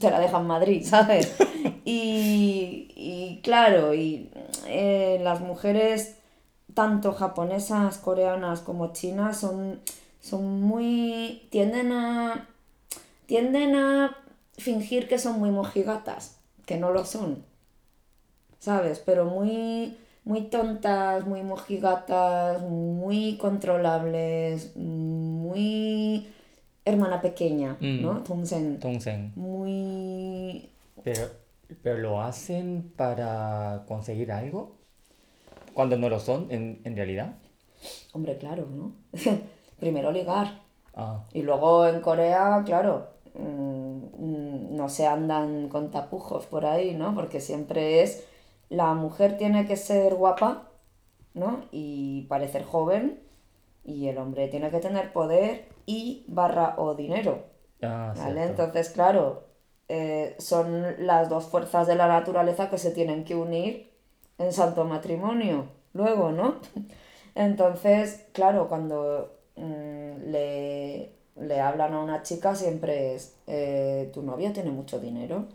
[0.00, 1.36] te la deja en Madrid, ¿sabes?
[1.84, 4.30] Y, y claro, y
[4.66, 6.16] eh, las mujeres,
[6.74, 9.80] tanto japonesas, coreanas como chinas, son,
[10.20, 11.48] son muy.
[11.50, 12.48] tienden a.
[13.26, 14.16] tienden a
[14.56, 16.36] fingir que son muy mojigatas,
[16.66, 17.47] que no lo son.
[18.58, 18.98] ¿Sabes?
[19.04, 26.28] Pero muy, muy tontas, muy mojigatas, muy controlables, muy
[26.84, 28.02] hermana pequeña, Mm.
[28.02, 28.22] ¿no?
[28.22, 28.66] Tongsen.
[28.74, 30.70] Entonces, Muy...
[31.02, 31.28] pero,
[31.82, 34.76] pero lo hacen para conseguir algo
[35.74, 37.36] cuando no lo son en, en realidad.
[38.12, 38.92] Hombre, claro, ¿no?
[39.80, 40.60] Primero ligar.
[40.94, 46.94] Ah, Y luego en Corea, claro, mm, mm, no se andan con tapujos por ahí,
[46.94, 47.14] ¿no?
[47.14, 48.24] Porque siempre es,
[48.68, 50.70] la mujer tiene que ser guapa,
[51.34, 51.64] ¿no?
[51.70, 53.20] Y parecer joven,
[53.84, 57.44] y el hombre tiene que tener poder y barra o dinero,
[57.82, 58.44] ah, ¿vale?
[58.44, 59.44] Entonces, claro,
[59.88, 63.90] eh, son las dos fuerzas de la naturaleza que se tienen que unir
[64.36, 66.56] en santo matrimonio, luego, ¿no?
[67.34, 74.52] Entonces, claro, cuando mm, le, le hablan a una chica siempre es, eh, tu novio
[74.52, 75.46] tiene mucho dinero,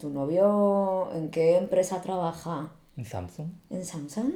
[0.00, 3.48] tu novio en qué empresa trabaja, ¿En Samsung?
[3.70, 4.32] en Samsung.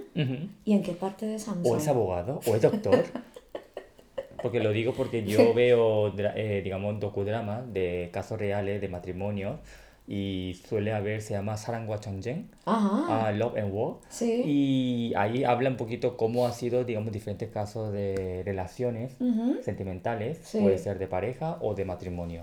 [0.65, 1.67] ¿y en qué parte de Samsung?
[1.73, 2.41] ¿O es abogado?
[2.47, 3.05] ¿O es doctor?
[4.43, 9.59] Porque lo digo porque yo veo, eh, digamos, docudramas de casos reales de matrimonio
[10.07, 14.43] y suele haber, se llama Sarangwa Chongjeng, Ajá, ah, Love and War, sí.
[14.47, 19.17] y ahí habla un poquito cómo ha sido, digamos, diferentes casos de relaciones
[19.63, 20.61] sentimentales, Sí.
[20.61, 22.43] puede ser de pareja o de matrimonio.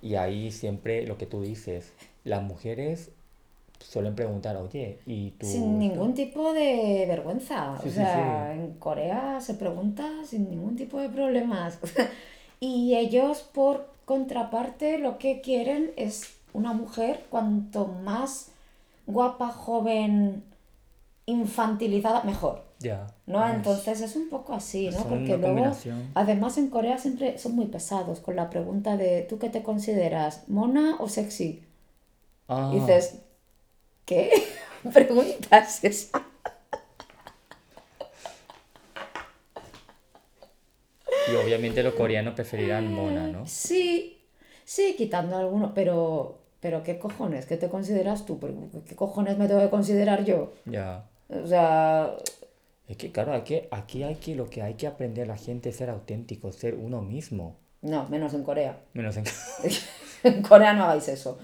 [0.00, 1.92] Y ahí siempre lo que tú dices,
[2.24, 3.10] las mujeres
[3.80, 5.46] suelen preguntar, oye, ¿y tú?
[5.46, 7.78] Sin ningún tipo de vergüenza.
[7.82, 8.60] Sí, o sea, sí.
[8.60, 11.78] en Corea se pregunta sin ningún tipo de problemas.
[12.60, 18.48] y ellos, por contraparte, lo que quieren es una mujer cuanto más
[19.06, 20.44] guapa, joven,
[21.26, 22.62] infantilizada, mejor.
[22.78, 23.06] Ya.
[23.26, 23.44] ¿No?
[23.46, 25.04] es- Entonces es un poco así, ¿no?
[25.04, 25.72] Porque luego,
[26.14, 30.48] además en Corea siempre son muy pesados con la pregunta de ¿tú qué te consideras?
[30.48, 31.62] ¿Mona o sexy?
[32.54, 33.18] Ah, Y dices,
[34.04, 34.30] ¿qué?
[34.92, 36.22] Pregunta es esa.
[41.30, 43.46] Y obviamente los coreanos preferirán mona, ¿no?
[43.46, 44.20] Sí,
[44.64, 47.46] sí, quitando alguno, pero, pero ¿qué cojones?
[47.46, 48.40] ¿Qué te consideras tú?
[48.86, 50.52] ¿Qué cojones me tengo que considerar yo?
[50.64, 51.04] Ya.
[51.28, 52.16] O sea,
[52.88, 55.68] Es que claro, hay que, aquí hay que lo que hay que aprender la gente
[55.70, 57.56] es ser auténtico, ser uno mismo.
[57.82, 58.78] no, menos en Corea.
[58.94, 59.24] Menos en...
[60.24, 61.36] En Corea no hagáis eso.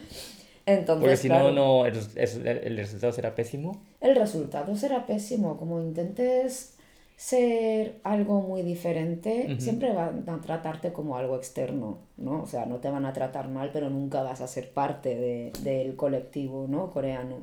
[0.74, 3.80] Entonces, Porque si claro, no, no, el, el- el resultado será pésimo.
[4.00, 5.56] el resultado será pésimo.
[5.56, 6.76] Como intentes
[7.16, 12.42] ser algo muy diferente, siempre van a tratarte como algo externo, ¿no?
[12.42, 15.52] O sea, no te van a tratar mal, pero nunca vas a ser parte de-
[15.62, 16.90] del colectivo, ¿no?
[16.90, 17.36] Coreano.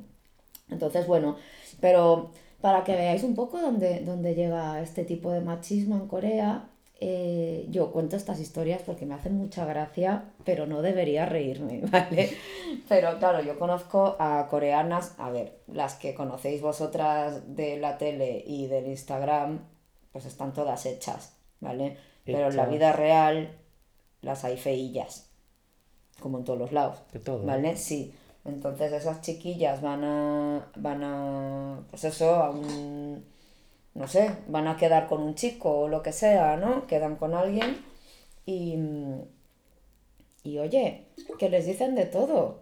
[0.69, 1.35] Entonces, bueno,
[1.81, 6.69] pero para que veáis un poco dónde, dónde llega este tipo de machismo en Corea,
[7.01, 12.29] eh, yo cuento estas historias porque me hacen mucha gracia, pero no debería reírme, ¿vale?
[12.87, 18.43] Pero claro, yo conozco a coreanas, a ver, las que conocéis vosotras de la tele
[18.45, 19.59] y del Instagram,
[20.11, 21.97] pues están todas hechas, ¿vale?
[22.23, 23.57] Pero en la vida real
[24.21, 25.29] las hay feillas,
[26.19, 26.99] como en todos los lados.
[27.11, 27.45] De todo.
[27.45, 27.75] ¿Vale?
[27.75, 28.13] Sí.
[28.45, 33.25] Entonces esas chiquillas van a, van a, pues eso, a un,
[33.95, 36.85] no sé, van a quedar con un chico o lo que sea, ¿no?
[36.85, 37.77] Quedan con alguien
[38.45, 38.75] y,
[40.43, 41.05] y oye,
[41.39, 42.59] que les dicen de todo,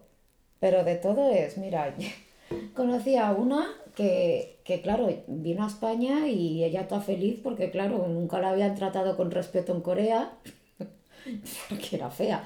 [0.60, 1.94] pero de todo es, mira,
[2.76, 8.08] conocí a una que, que claro, vino a España y ella está feliz porque claro,
[8.08, 10.34] nunca la habían tratado con respeto en Corea
[11.70, 12.44] porque era fea.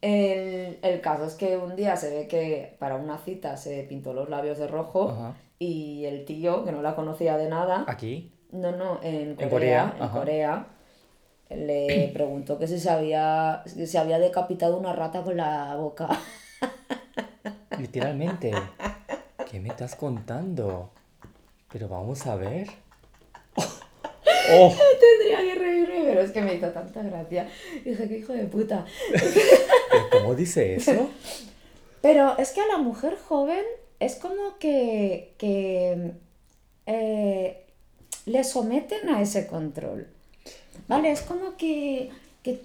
[0.00, 4.12] El, el caso es que un día se ve que para una cita se pintó
[4.12, 5.34] los labios de rojo Ajá.
[5.62, 8.32] Y el tío, que no la conocía de nada, Aquí.
[8.50, 10.08] no, no, en Corea, Corea, en.
[10.08, 10.66] Corea,
[11.50, 16.08] le preguntó que si se había, si se había decapitado una rata con la boca.
[17.78, 18.52] Literalmente.
[19.50, 20.92] ¿Qué me estás contando?
[21.70, 22.68] Pero vamos a ver.
[24.52, 24.74] ¡Oh!
[24.98, 27.48] Tendría que reírme, pero es que me hizo tanta gracia.
[27.84, 28.86] Dije, qué hijo de puta.
[29.12, 31.10] ¿Pero ¿Cómo dice eso?
[32.02, 33.62] Pero es que a la mujer joven
[34.00, 36.12] es como que, que
[36.86, 37.64] eh,
[38.26, 40.08] le someten a ese control.
[40.88, 41.12] ¿Vale?
[41.12, 42.10] Es como que,
[42.42, 42.60] que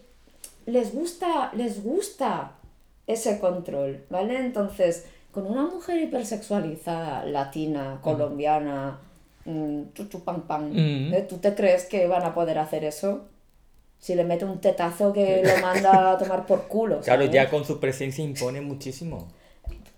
[0.65, 2.53] les gusta, les gusta
[3.07, 4.37] ese control, ¿vale?
[4.37, 8.99] Entonces, con una mujer hipersexualizada, latina, colombiana,
[9.45, 11.13] mm, Mm.
[11.13, 11.25] ¿eh?
[11.29, 13.25] ¿tú te crees que van a poder hacer eso?
[13.99, 17.01] Si le mete un tetazo que lo manda a tomar por culo.
[17.01, 19.27] Claro, ya con su presencia impone muchísimo.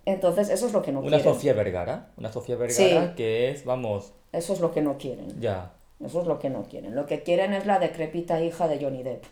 [0.08, 1.34] Entonces, eso es lo que no Una quieren.
[1.34, 2.12] Sofía Vergara.
[2.17, 2.74] Una Sofía Vergara
[3.10, 3.13] Sí.
[3.17, 5.39] que es, vamos, Eso es lo que no quieren.
[5.39, 5.74] ya.
[6.04, 6.96] Eso es lo que no quieren.
[6.96, 9.24] Lo que quieren es la decrépita hija de Johnny Depp.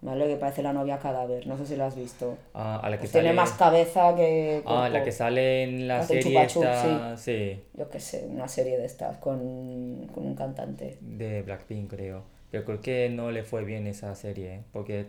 [0.00, 0.26] ¿Vale?
[0.28, 1.46] Que parece la novia cadáver.
[1.46, 2.36] No sé si la has visto.
[2.54, 3.22] Ah, a la que Pues sale...
[3.24, 4.62] tiene más cabeza que.
[4.64, 7.16] Ah, la que sale en la Hace serie esta...
[7.16, 7.60] Sí.
[7.74, 10.98] Yo qué sé, una serie de estas con, con un cantante.
[11.00, 12.22] De Blackpink, creo.
[12.50, 14.62] Pero creo que no le fue bien esa serie, ¿eh?
[14.72, 15.06] porque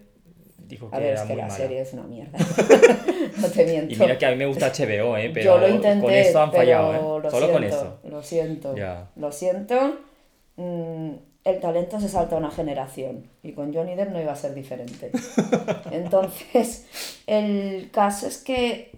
[0.67, 1.55] dijo que A ver, era es que muy la mala.
[1.57, 2.37] serie es una mierda.
[3.37, 3.93] no te miento.
[3.93, 5.29] Y mira que a mí me gusta HBO, ¿eh?
[5.33, 7.23] Pero Yo lo intenté, con eso han fallado, ¿eh?
[7.23, 7.99] lo Solo con eso.
[8.03, 8.75] Lo siento.
[9.15, 9.97] Lo siento.
[10.55, 11.11] Mm,
[11.45, 15.11] el talento se salta una generación y con Johnny Depp no iba a ser diferente.
[15.91, 16.85] Entonces,
[17.27, 18.91] el caso es que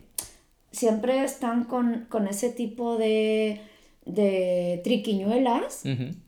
[0.71, 3.61] siempre están con, con ese tipo de,
[4.05, 5.83] de triquiñuelas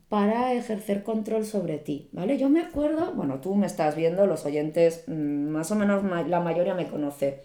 [0.08, 2.38] para ejercer control sobre ti, ¿vale?
[2.38, 6.40] Yo me acuerdo, bueno, tú me estás viendo, los oyentes, mm, más o menos la
[6.40, 7.42] mayoría me conoce,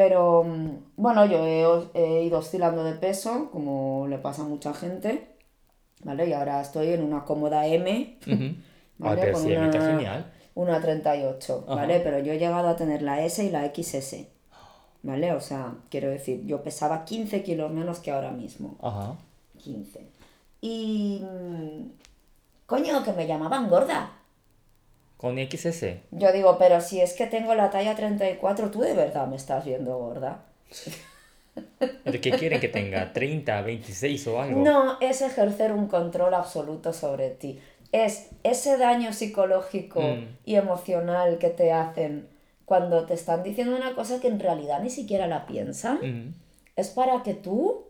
[0.00, 1.44] pero mm, bueno, yo
[1.92, 5.28] he, ido oscilando de peso, como le pasa a mucha gente,
[6.04, 6.26] ¿vale?
[6.26, 8.16] Y ahora estoy en una cómoda M.
[8.26, 8.64] Ay,
[8.96, 9.20] ¿vale?
[9.20, 10.32] pero Con sí, a mí está una- genial.
[10.54, 11.74] una 38, Ajá.
[11.74, 12.00] ¿vale?
[12.00, 14.26] Pero yo he llegado a tener la S y la XS,
[15.02, 15.32] ¿vale?
[15.34, 18.78] O sea, quiero decir, yo pesaba 15 kilos menos que ahora mismo.
[18.82, 19.16] Ajá.
[19.58, 20.00] 15.
[20.62, 21.20] Y.
[21.22, 21.90] mm,
[22.64, 24.12] Coño, que me llamaban gorda.
[25.20, 26.00] Con XS.
[26.12, 29.66] Yo digo, pero si es que tengo la talla 34, tú de verdad me estás
[29.66, 30.44] viendo gorda.
[32.06, 33.12] ¿De qué quieren que tenga?
[33.12, 34.62] ¿30, 26 o algo?
[34.62, 37.60] No es ejercer un control absoluto sobre ti.
[37.92, 40.36] Es ese daño psicológico Mm.
[40.46, 42.26] y emocional que te hacen
[42.64, 45.96] cuando te están diciendo una cosa que en realidad ni siquiera la piensan.
[45.98, 46.32] Ujú.
[46.76, 47.84] es para que tú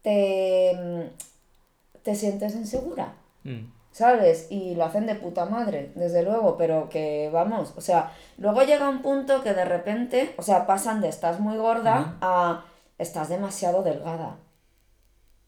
[0.00, 3.12] te, mm, te sientes insegura.
[3.44, 3.64] Mm.
[3.92, 4.46] ¿Sabes?
[4.50, 8.88] Y lo hacen de puta madre, desde luego, pero que vamos, o sea, luego llega
[8.88, 12.64] un punto que de repente, o sea, pasan de estás muy gorda a
[12.98, 14.36] estás demasiado delgada.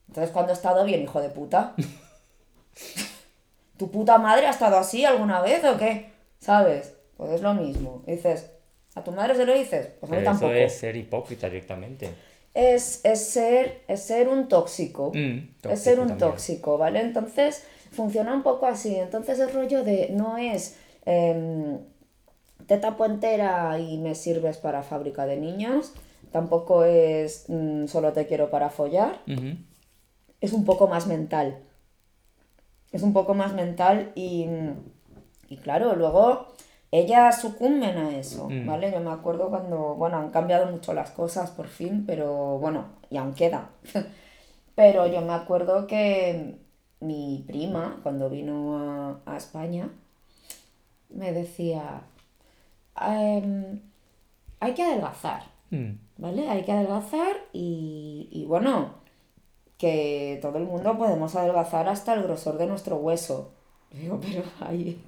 [0.08, 1.74] Entonces, cuando he estado bien, hijo de puta?
[3.76, 6.10] ¿Tu puta madre ha estado así alguna vez o qué?
[6.38, 6.94] ¿Sabes?
[7.16, 8.02] Pues es lo mismo.
[8.06, 8.50] Dices,
[8.94, 9.88] ¿a tu madre se lo dices?
[10.00, 10.52] Pues a mí Pero tampoco.
[10.52, 12.10] eso es ser hipócrita directamente.
[12.54, 15.10] Es, es ser, es ser un tóxico.
[15.14, 16.18] Mm, es ser un también.
[16.18, 17.00] tóxico, ¿vale?
[17.00, 18.96] Entonces, funciona un poco así.
[18.96, 21.78] Entonces, el rollo de no es em,
[22.66, 25.92] te tapo entera y me sirves para fábrica de niños.
[26.32, 29.20] Tampoco es mm, solo te quiero para follar.
[30.40, 31.58] Es un poco más mental.
[32.90, 34.46] Es un poco más mental y,
[35.48, 36.48] y claro, luego
[36.90, 38.66] ellas sucumben a eso, Mm.
[38.66, 38.92] ¿vale?
[38.92, 43.16] Yo me acuerdo cuando, bueno, han cambiado mucho las cosas por fin, pero bueno, y
[43.16, 43.70] aún queda.
[44.74, 46.58] pero yo me acuerdo que
[47.02, 49.90] mi prima, cuando vino a, a España,
[51.10, 52.02] me decía,
[53.00, 53.80] "Em,
[54.60, 55.42] hay que adelgazar.
[55.70, 55.92] Mm.
[56.18, 56.48] ¿vale?
[56.48, 58.94] Hay que adelgazar y, y bueno,
[59.78, 63.52] que todo el mundo podemos adelgazar hasta el grosor de nuestro hueso.
[63.90, 65.00] Digo, pero hay,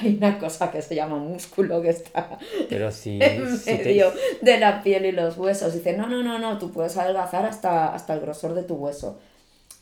[0.00, 2.38] hay una cosa que se llama músculo que está
[2.68, 4.12] Pero si, en si te- medio
[4.42, 5.72] de la piel y los huesos.
[5.74, 9.18] Dice, no, no, no, no, tú puedes adelgazar hasta, hasta el grosor de tu hueso.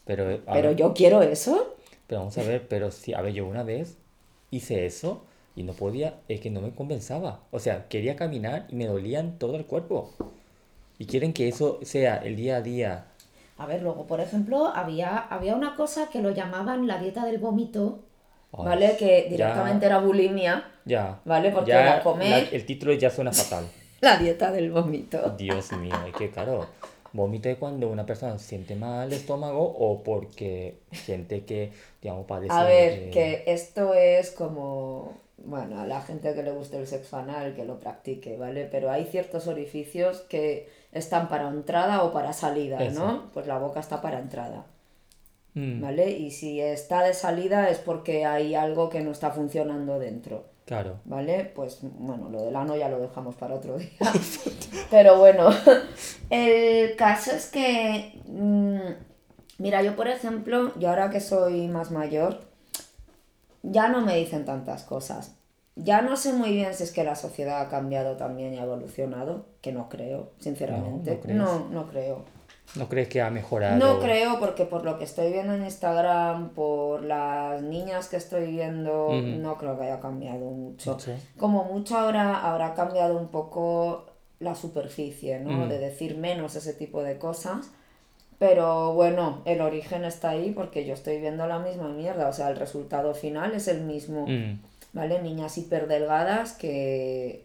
[0.07, 1.75] Pero, a Pero ver, yo quiero eso.
[2.07, 3.99] pero vamos a ver, pero si, a ver, yo una vez
[4.51, 5.25] hice eso
[5.57, 7.41] y no podía, es que no me compensaba.
[7.51, 10.13] O sea, quería caminar y me dolían todo el cuerpo.
[10.99, 13.07] Y quieren que eso sea el día a día.
[13.59, 17.39] A ver, luego, por ejemplo, había, había una cosa que lo llamaban la dieta del
[17.39, 18.01] vómito,
[18.53, 18.97] ¿vale?
[18.99, 19.29] Que ya.
[19.31, 21.21] directamente era bulimia, Ya.
[21.25, 21.51] ¿vale?
[21.51, 22.31] Porque ya era comer.
[22.31, 23.67] la- el título ya suena fatal.
[24.01, 25.35] la dieta del vómito.
[25.39, 26.29] Dios mío, es que
[27.51, 32.53] es cuando una persona se siente mal el estómago o porque siente que, digamos, padece
[32.53, 36.87] A ver, de- que esto es como, bueno, a la gente que le guste el
[36.87, 38.67] sexo anal, que lo practique, ¿vale?
[38.71, 43.01] Pero hay ciertos orificios que están para entrada o para salida, Eso.
[43.01, 43.31] ¿no?
[43.33, 44.67] Pues la boca está para entrada,
[45.55, 46.11] Mm, ¿vale?
[46.11, 50.45] Y si está de salida es porque hay algo que no está funcionando dentro.
[50.67, 51.01] Claro.
[51.07, 51.51] ¿Vale?
[51.55, 53.91] Pues bueno, lo del ano ya lo dejamos para otro día.
[54.91, 55.49] Pero bueno,
[56.31, 62.41] el caso es que, mm, mira, yo por ejemplo, yo ahora que soy más mayor,
[63.63, 65.35] ya no me dicen tantas cosas.
[65.75, 68.65] Ya no sé muy bien si es que la sociedad ha cambiado también y ha
[68.65, 71.21] evolucionado, que no creo, sinceramente.
[71.21, 71.37] crees?
[71.37, 72.36] no, no creo.
[72.75, 73.79] ¿No crees que ha mejorado?
[73.79, 78.51] No creo porque por lo que estoy viendo en Instagram, por las niñas que estoy
[78.51, 80.99] viendo, no creo que haya cambiado mucho.
[81.39, 84.07] Como mucho ahora habrá cambiado un poco
[84.41, 85.61] la superficie, ¿no?
[85.61, 85.69] Ujú.
[85.69, 87.71] De decir menos ese tipo de cosas.
[88.39, 92.29] Pero bueno, el origen está ahí porque yo estoy viendo la misma mierda.
[92.29, 94.27] O sea, el resultado final es el mismo.
[94.27, 94.61] Mm,
[94.93, 95.23] ¿Vale?
[95.23, 97.45] Niñas hiperdelgadas que,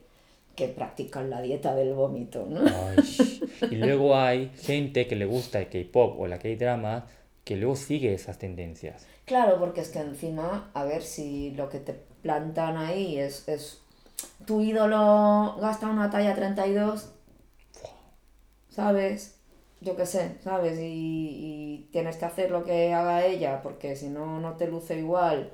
[0.56, 2.62] que practican la dieta del vómito, ¿no?
[2.62, 3.42] ay.
[3.72, 7.08] Y luego hay gente que le gusta el K-pop o la K-drama
[7.44, 9.06] que luego sigue esas tendencias.
[9.26, 13.82] Claro, porque es que encima, a ver si lo que te plantan ahí es, es
[14.46, 17.12] tu ídolo gasta una talla 32,
[18.70, 19.38] ¿sabes?
[19.80, 20.78] Yo qué sé, ¿sabes?
[20.80, 25.00] Y, y tienes que hacer lo que haga ella, porque si no, no te luce
[25.00, 25.54] igual,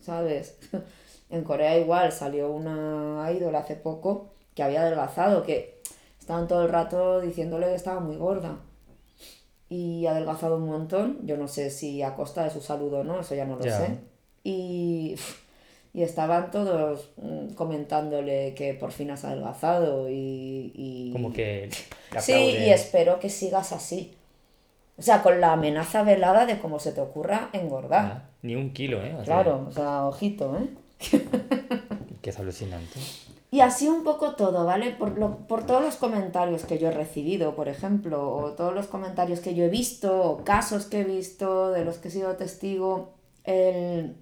[0.00, 0.58] ¿sabes?
[1.28, 5.80] En Corea igual salió una ídola hace poco que había adelgazado, que
[6.18, 8.56] estaban todo el rato diciéndole que estaba muy gorda.
[9.68, 13.20] Y adelgazado un montón, yo no sé si a costa de su salud o no,
[13.20, 13.98] eso ya no lo sé.
[14.44, 15.16] Y,
[15.92, 20.72] y estaban todos mm, comentándole que por fin has adelgazado y...
[20.74, 21.68] y- Como que
[22.20, 24.14] Sí, y espero que sigas así.
[24.98, 28.04] O sea, con la amenaza velada de cómo se te ocurra engordar.
[28.06, 29.12] Ah, Ni un kilo, ¿eh?
[29.14, 30.68] O sea, Claro, o sea, ojito, ¿eh?
[32.22, 32.98] Que es alucinante.
[33.56, 34.90] Y así un poco todo, ¿vale?
[35.00, 38.86] Por, lo- por todos los comentarios que yo he recibido, por ejemplo, o todos los
[38.86, 42.36] comentarios que yo he visto, o casos que he visto, de los que he sido
[42.36, 44.14] testigo, el...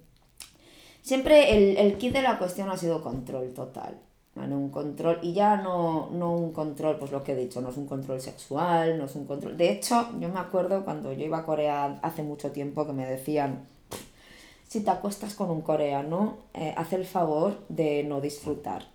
[1.02, 3.98] siempre el, el kit de la cuestión ha sido control total.
[4.36, 4.54] ¿vale?
[4.54, 7.76] Un control, y ya no, no un control, pues lo que he dicho, no es
[7.76, 9.56] un control sexual, no es un control...
[9.56, 13.06] De hecho, yo me acuerdo cuando yo iba a Corea hace mucho tiempo que me
[13.06, 13.66] decían,
[14.68, 18.93] si te acuestas con un coreano, eh, haz el favor de no disfrutar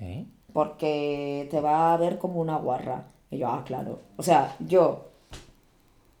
[0.00, 0.26] ¿Eh?
[0.54, 3.04] porque te va a ver como una guarra.
[3.30, 4.00] Y yo, ah, claro.
[4.16, 5.10] O sea, yo.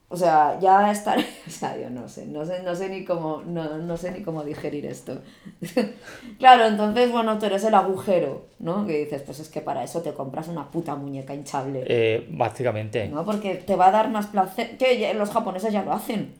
[0.08, 1.24] O sea, ya estaré.
[1.46, 4.22] O sea, yo no sé, no sé, no sé ni cómo, no, no sé ni
[4.22, 5.18] cómo digerir esto.
[6.38, 8.86] claro, entonces, bueno, tú eres el agujero, ¿no?
[8.86, 11.84] Que dices, pues es que para eso te compras una puta muñeca hinchable.
[11.86, 13.08] Eh, básicamente.
[13.08, 13.24] ¿No?
[13.24, 14.76] Porque te va a dar más placer.
[14.78, 16.34] Que los japoneses ya lo hacen.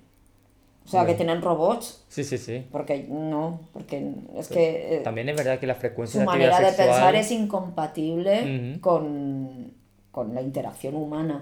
[0.85, 2.05] O sea, que tienen robots.
[2.09, 2.67] Sí, sí, sí.
[2.71, 4.97] Porque no, porque es que.
[4.97, 6.89] eh, También es verdad que la frecuencia su de manera de sexual...
[6.89, 9.73] pensar es incompatible con,
[10.11, 11.41] con la interacción humana.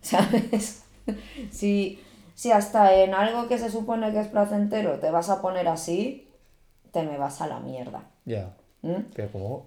[0.00, 0.84] ¿sabes?
[1.50, 1.98] Si,
[2.34, 6.28] Si hasta en algo que se supone que es placentero te vas a poner así,
[6.92, 8.04] te me vas a la mierda.
[8.24, 8.54] Ya.
[8.82, 9.02] ¿Mm?
[9.14, 9.66] Pero como...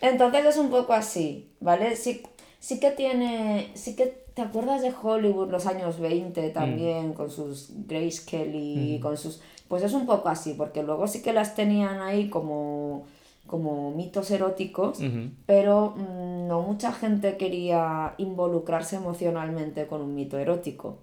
[0.00, 1.96] Entonces es un poco así, ¿vale?
[1.96, 2.22] Sí,
[2.58, 7.70] sí que tiene, sí que te acuerdas de Hollywood los años 20 también, con sus
[7.86, 9.40] Grace Kelly, con sus...
[9.68, 13.06] Pues es un poco así, porque luego sí que las tenían ahí como,
[13.46, 14.98] como mitos eróticos,
[15.46, 20.98] pero mm, no mucha gente quería involucrarse emocionalmente con un mito erótico.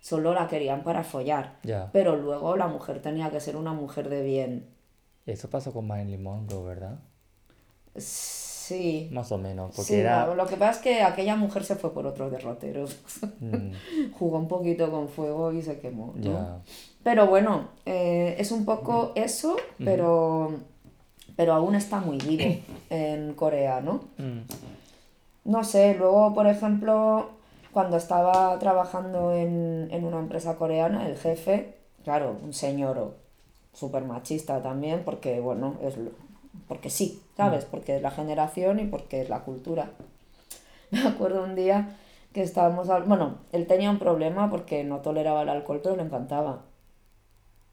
[0.00, 1.58] Solo la querían para follar.
[1.92, 4.66] Pero luego la mujer tenía que ser una mujer de bien.
[5.26, 7.00] Eso pasó con Marilyn Monroe, ¿verdad?
[7.96, 8.45] Sí.
[9.12, 10.26] Más o menos, porque Sí, era...
[10.26, 12.86] no, lo que pasa es que aquella mujer se fue por otro derrotero.
[13.40, 16.14] Mm, Jugó un poquito con fuego y se quemó.
[17.02, 20.50] Pero bueno, eh, es un poco eso, pero,
[21.36, 22.60] pero aún está muy vivo
[22.90, 24.00] en Corea, ¿no?
[24.18, 24.40] Mm,
[25.44, 27.28] No sé, luego, por ejemplo,
[27.72, 33.14] cuando estaba trabajando en, en una empresa coreana, el jefe, claro, un señor
[33.72, 35.94] súper machista también, porque, bueno, es
[36.68, 37.64] porque sí, ¿sabes?
[37.64, 39.90] Porque es la generación y porque es la cultura.
[40.90, 41.96] Me acuerdo un día
[42.32, 46.02] que estábamos, hab- bueno, él tenía un problema porque no toleraba el alcohol, pero le
[46.02, 46.62] encantaba.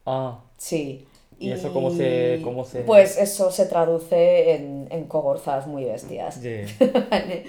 [0.06, 1.08] Ah, Sí.
[1.40, 6.40] ¿Y eso cómo se- cómo se- Pues eso se traduce en, en cogorzas muy bestias.
[7.10, 7.46] Vale.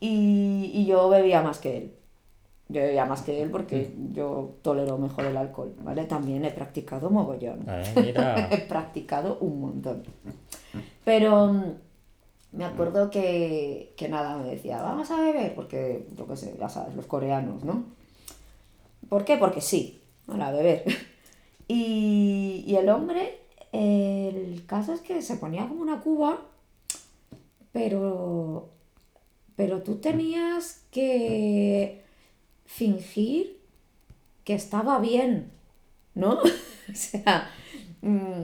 [0.00, 1.94] y, y yo bebía más que él.
[2.68, 6.04] Yo bebía más que él porque yo tolero mejor el alcohol, ¿vale?
[6.04, 7.64] También he practicado mogollón.
[7.66, 8.48] Ah, mira.
[8.52, 10.04] He practicado un montón.
[11.04, 11.62] Pero mm,
[12.52, 16.68] me acuerdo que, que nada, me decía, vamos a beber, porque, yo qué sé, ya
[16.68, 17.84] sabes, los coreanos, ¿no?
[19.08, 19.36] ¿Por qué?
[19.36, 20.84] Porque sí, a beber.
[21.68, 23.38] Y, y el hombre,
[23.72, 26.42] el caso es que se ponía como una cuba,
[27.72, 28.68] pero,
[29.56, 32.02] pero tú tenías que
[32.66, 33.58] fingir
[34.44, 35.50] que estaba bien,
[36.14, 36.40] ¿no?
[36.42, 37.48] o sea,
[38.02, 38.42] mm,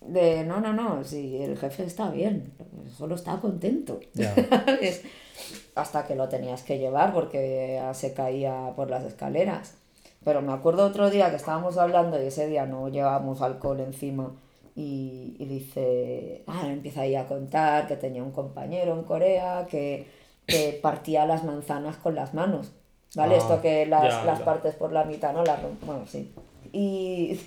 [0.00, 2.52] de no, no, no, si el jefe está bien,
[2.96, 4.00] solo está contento.
[5.74, 9.74] Hasta que lo tenías que llevar porque se caía por las escaleras.
[10.24, 14.34] Pero me acuerdo otro día que estábamos hablando y ese día no llevábamos alcohol encima
[14.74, 20.06] y, y dice, ah, empieza ahí a contar que tenía un compañero en Corea que,
[20.46, 22.72] que partía las manzanas con las manos.
[23.14, 23.34] ¿Vale?
[23.34, 25.44] Ah, Esto que las, las partes por la mitad, ¿no?
[25.44, 26.32] Las, bueno, sí.
[26.72, 27.40] Y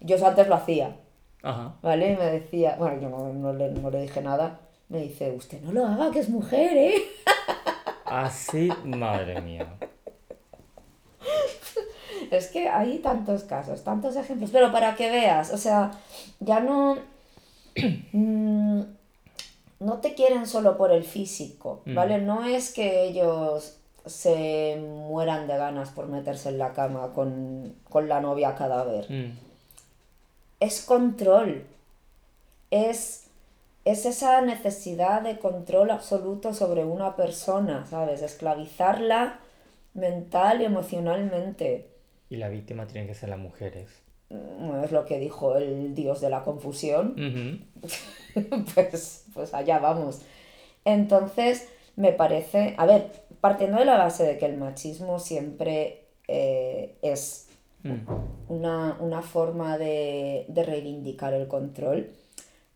[0.00, 0.96] yo eso antes lo hacía.
[1.42, 1.74] Ajá.
[1.82, 2.12] ¿Vale?
[2.12, 4.60] Y me decía, bueno, yo no, no le, no le dije nada.
[4.88, 6.94] Me dice, usted no lo haga, que es mujer, ¿eh?
[8.04, 9.66] Así, madre mía.
[12.30, 15.92] Es que hay tantos casos, tantos ejemplos, pero para que veas, o sea,
[16.40, 16.98] ya no...
[18.12, 18.82] mm,
[19.80, 22.18] no te quieren solo por el físico, ¿vale?
[22.18, 28.08] No es que ellos se mueran de ganas por meterse en la cama con, con
[28.08, 29.06] la novia cadáver.
[29.08, 29.38] Mm,
[30.60, 31.64] es control.
[32.70, 33.28] Es,
[33.84, 38.22] es esa necesidad de control absoluto sobre una persona, ¿sabes?
[38.22, 39.40] Esclavizarla
[39.94, 41.88] mental y emocionalmente.
[42.30, 43.88] Y la víctima tiene que ser las mujeres.
[44.30, 47.14] Mm, Es lo que dijo el dios de la confusión.
[48.74, 50.20] Pues, pues allá vamos.
[50.84, 56.94] Entonces, me parece, a ver, partiendo de la base de que el machismo siempre eh,
[57.02, 57.47] es
[57.88, 62.10] Mm, una, una forma de, de reivindicar el control.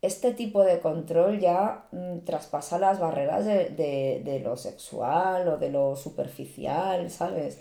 [0.02, 5.58] Este tipo de control ya mm, traspasa las barreras de, de- de lo sexual o
[5.58, 7.60] de lo superficial, ¿sabes?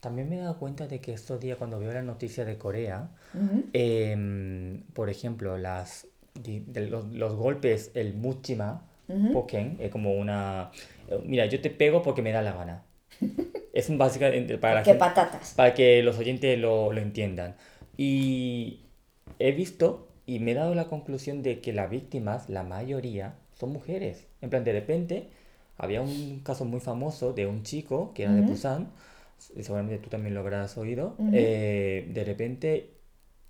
[0.00, 3.08] También me he dado cuenta de que estos días cuando veo la noticia de Corea,
[3.34, 3.64] Ujú.
[3.72, 8.82] em, por ejemplo, las, di- de los, los golpes, el muchima,
[9.32, 10.70] poken, es como una...
[11.08, 12.82] eh, Mira, yo te pego porque me da la gana.
[13.72, 15.54] Es un básicamente para la ¡Qué gente- patatas!
[15.56, 17.56] para que los oyentes lo, lo entiendan.
[17.96, 18.80] Y
[19.38, 23.70] he visto y me he dado la conclusión de que las víctimas, la mayoría, son
[23.72, 24.26] mujeres.
[24.40, 25.28] En plan, de repente,
[25.78, 28.90] había un caso muy famoso de un chico que era de Busan,
[29.56, 31.16] y seguramente tú también lo habrás oído.
[31.32, 32.90] eh, de repente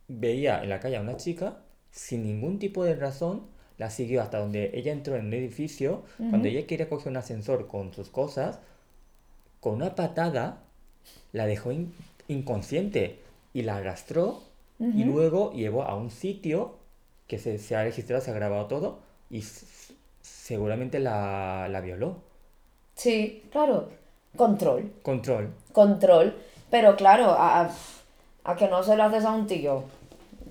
[0.09, 1.59] veía en la calle a una chica,
[1.91, 3.47] sin ningún tipo de razón,
[3.79, 6.03] la siguió hasta donde ella entró en un edificio.
[6.31, 8.61] Cuando ella quería coger un ascensor con sus cosas,
[9.63, 10.59] con una patada
[11.33, 11.95] la dejó in-
[12.29, 13.21] inconsciente
[13.55, 14.43] y la arrastró
[14.79, 16.75] y luego llevó a un sitio
[17.29, 18.99] que se, se ha registrado, se ha grabado todo
[19.31, 19.43] y
[20.23, 22.17] seguramente la, la violó.
[22.97, 23.89] Sí, claro.
[24.37, 24.91] Control.
[25.03, 25.51] Control.
[25.73, 26.35] Control.
[26.71, 27.71] Pero claro, a, a-
[28.45, 29.85] a que no se lo haces a un tío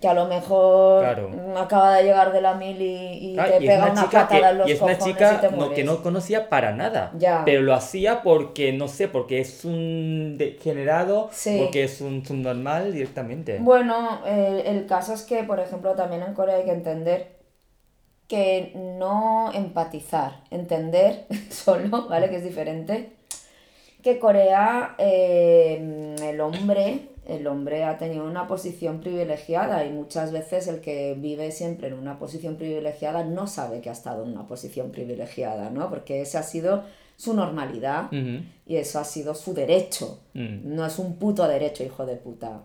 [0.02, 1.30] que a lo mejor Claro.
[1.56, 4.58] acaba de llegar de la mil y, y Ah, te y pega una patada en
[4.58, 5.76] los y es una chica y te no, mueres.
[5.76, 7.12] que no conocía para nada.
[7.20, 7.44] Ya.
[7.46, 11.60] Pero lo hacía porque, no sé, porque es un degenerado, Sí.
[11.62, 13.60] porque es un subnormal directamente.
[13.60, 17.40] Bueno, el caso es que, por ejemplo, también en Corea hay que entender
[18.28, 22.30] que no empatizar, entender solo, ¿vale?
[22.30, 23.12] Que es diferente.
[24.02, 30.68] Que Corea, eh, el hombre, el hombre ha tenido una posición privilegiada y muchas veces
[30.68, 34.48] el que vive siempre en una posición privilegiada no sabe que ha estado en una
[34.48, 35.90] posición privilegiada, ¿no?
[35.90, 36.84] Porque esa ha sido
[37.18, 38.12] su normalidad
[38.66, 40.20] y eso ha sido su derecho.
[40.34, 42.64] Mm, No es un puto derecho, hijo de puta.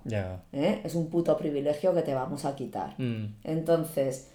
[0.52, 0.80] ¿eh?
[0.82, 2.94] Es un puto privilegio que te vamos a quitar.
[2.98, 4.28] Mm, Entonces,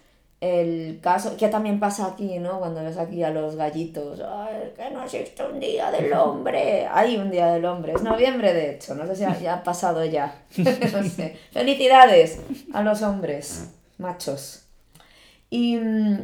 [0.44, 2.58] el caso, que también pasa aquí, ¿no?
[2.58, 6.86] Cuando ves aquí a los gallitos, "Ay, que no existe un día del hombre.
[6.90, 9.62] Hay un día del hombre, es noviembre de hecho, no sé si ha- ya ha
[9.62, 10.34] pasado ya.
[10.58, 11.36] no sé.
[11.52, 12.40] Felicidades
[12.74, 14.64] a los hombres, machos.
[15.48, 16.18] Y, mm,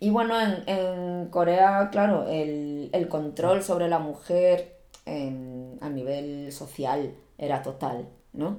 [0.00, 6.50] y bueno, en, en Corea, claro, el, el control sobre la mujer en- a nivel
[6.52, 8.58] social era total, ¿no?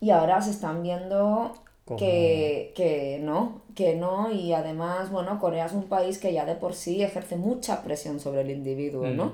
[0.00, 1.52] Y ahora se están viendo
[1.84, 6.46] Como- que, que no, que no, y además, bueno, Corea es un país que ya
[6.46, 9.32] de por sí ejerce mucha presión sobre el individuo, ¿no?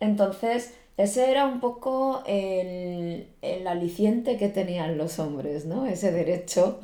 [0.00, 5.86] Entonces, ese era un poco el, el aliciente que tenían los hombres, ¿no?
[5.86, 6.80] Ese derecho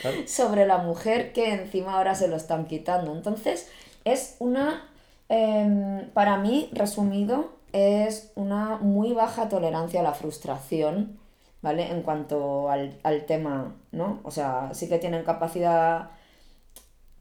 [0.00, 0.16] claro.
[0.26, 3.14] sobre la mujer que encima ahora se lo están quitando.
[3.14, 3.68] Entonces,
[4.04, 4.88] es una,
[5.28, 11.18] em, para mí, resumido, es una muy baja tolerancia a la frustración,
[11.66, 11.90] ¿vale?
[11.90, 14.20] En cuanto al, al tema, ¿no?
[14.22, 16.10] O sea, sí que tienen capacidad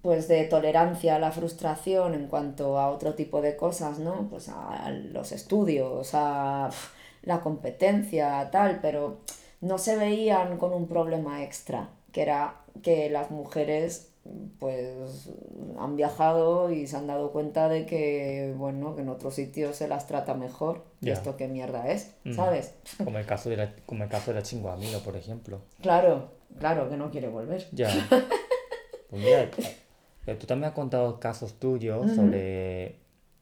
[0.03, 4.27] pues de tolerancia a la frustración en cuanto a otro tipo de cosas, ¿no?
[4.29, 6.69] Pues a los estudios, a
[7.23, 9.21] la competencia, tal, pero
[9.61, 14.11] no se veían con un problema extra, que era que las mujeres
[14.59, 15.30] pues
[15.80, 19.88] han viajado y se han dado cuenta de que, bueno, que en otros sitios se
[19.88, 20.84] las trata mejor.
[21.01, 21.13] ¿Y Ya.
[21.13, 22.15] esto qué mierda es?
[22.23, 22.34] Mm.
[22.34, 22.73] ¿Sabes?
[23.03, 25.61] Como el caso de la, como el caso de la chinguamilo, por ejemplo.
[25.82, 27.67] Claro, claro que no quiere volver.
[27.71, 27.89] Ya.
[29.07, 29.49] Pues mira,
[30.26, 32.95] eh, tú también has contado casos tuyos sobre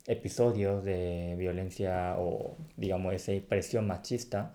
[0.06, 4.54] episodios de violencia o, digamos, esa presión machista.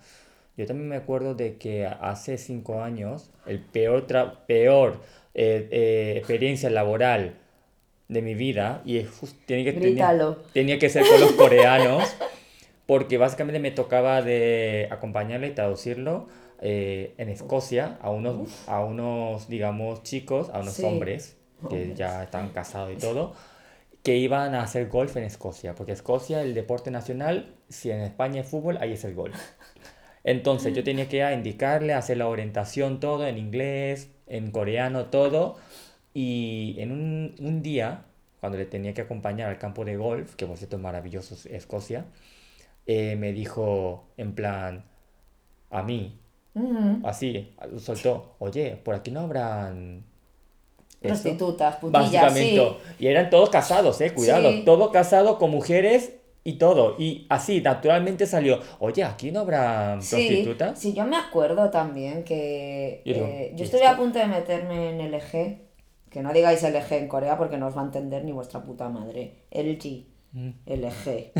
[0.57, 5.01] Yo también me acuerdo de que hace cinco años, el peor, tra- peor
[5.35, 7.35] eh, eh, experiencia laboral
[8.09, 9.03] de mi vida, y
[9.47, 12.05] tiene que, tenía, tenía que ser con los coreanos,
[12.87, 16.26] porque básicamente me tocaba de acompañarle y traducirlo
[16.61, 20.85] eh, en Escocia a unos, a unos, digamos, chicos, a unos Sí.
[20.85, 21.97] hombres que Hombres.
[21.99, 23.35] ya están casados y todo,
[24.03, 28.41] que iban a hacer golf en Escocia, porque Escocia, el deporte nacional, si en España
[28.41, 29.37] es fútbol, ahí es el golf.
[30.24, 35.57] Entonces yo tenía que indicarle, hacer la orientación, todo en inglés, en coreano, todo.
[36.14, 38.05] Y en un, un día,
[38.41, 42.07] cuando le tenía que acompañar al campo de golf, que por cierto es maravilloso Escocia,
[42.87, 44.85] eh, me dijo en plan,
[45.70, 46.18] a mí,
[46.55, 47.07] Ujú.
[47.07, 50.05] así, soltó, oye, por aquí no habrán...
[51.01, 51.09] esto?".
[51.09, 52.59] Prostitutas, putillas, sí.
[52.99, 54.51] Y eran todos casados, eh, cuidado.
[54.51, 54.62] Sí.
[54.64, 56.14] Todo casado con mujeres
[56.49, 56.94] y todo.
[56.99, 60.78] Y así, naturalmente salió, oye, aquí no habrá Sí, prostitutas.
[60.78, 64.26] sí, yo me acuerdo también que Yo eh, ¿qué yo es estuve a punto de
[64.26, 65.59] meterme en LG,
[66.11, 68.88] que no digáis LG en Corea porque no os va a entender ni vuestra puta
[68.88, 69.44] madre.
[69.51, 70.51] LG, Mm.
[70.66, 71.32] LG,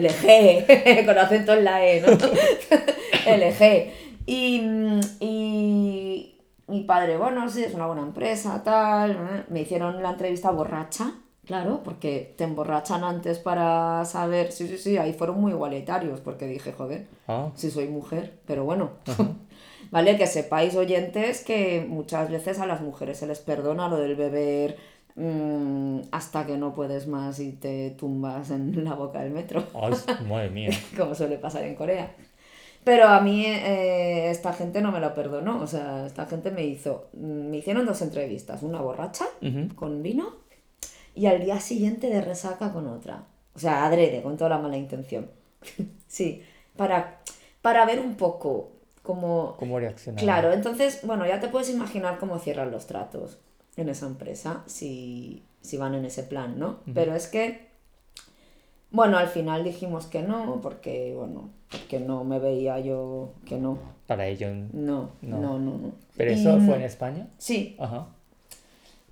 [0.00, 2.06] LG, con acento en la E, ¿no?
[3.26, 3.90] LG.
[4.26, 6.36] Y, mm, y
[6.68, 9.10] mi padre, bueno, sí, es una buena empresa, tal.
[9.12, 9.44] ¿eh?
[9.48, 11.12] Me hicieron la entrevista borracha,
[11.48, 14.52] claro, porque te emborrachan antes para saber.
[14.52, 18.64] Sí, sí, sí, ahí fueron muy igualitarios, porque dije, joder, Ah, si soy mujer, pero
[18.64, 18.90] bueno.
[19.90, 24.16] Vale, que sepáis oyentes que muchas veces a las mujeres se les perdona lo del
[24.16, 24.76] beber
[25.16, 29.94] mm, hasta que no puedes más y te tumbas en la boca del metro, ay,
[30.28, 30.70] madre mía.
[30.96, 32.14] como suele pasar en Corea.
[32.84, 36.64] Pero a mí eh, esta gente no me lo perdonó, o sea, esta gente me
[36.64, 39.24] hizo, mm, me hicieron dos entrevistas, una borracha
[39.74, 40.47] con vino
[41.18, 43.24] y al día siguiente de resaca con otra.
[43.54, 45.28] O sea, adrede, con toda la mala intención.
[46.06, 46.42] sí,
[46.76, 47.18] para,
[47.60, 48.70] para ver un poco
[49.02, 49.56] cómo...
[49.58, 50.22] ¿Cómo reaccionar?
[50.22, 53.38] Claro, entonces, bueno, ya te puedes imaginar cómo cierran los tratos
[53.76, 56.78] en esa empresa si, si van en ese plan, ¿no?
[56.94, 57.66] Pero es que,
[58.92, 63.78] bueno, al final dijimos que no, porque, bueno, porque no me veía yo que no.
[64.06, 64.50] Para ello.
[64.72, 65.38] No, No.
[65.38, 65.92] no, no, no.
[66.16, 67.26] ¿Pero Y, eso fue en España?
[67.38, 68.06] Sí, Ajá.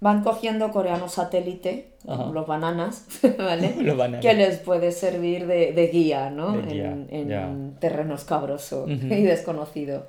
[0.00, 2.26] Van cogiendo coreano satélite, Ajá.
[2.26, 3.06] los bananas,
[3.38, 3.74] ¿vale?
[3.80, 4.20] Los bananas.
[4.24, 6.52] Que les puede servir de, de guía, ¿no?
[6.52, 7.78] De guía, en en ya.
[7.80, 8.92] terreno escabroso Ujú.
[9.14, 10.06] y desconocido.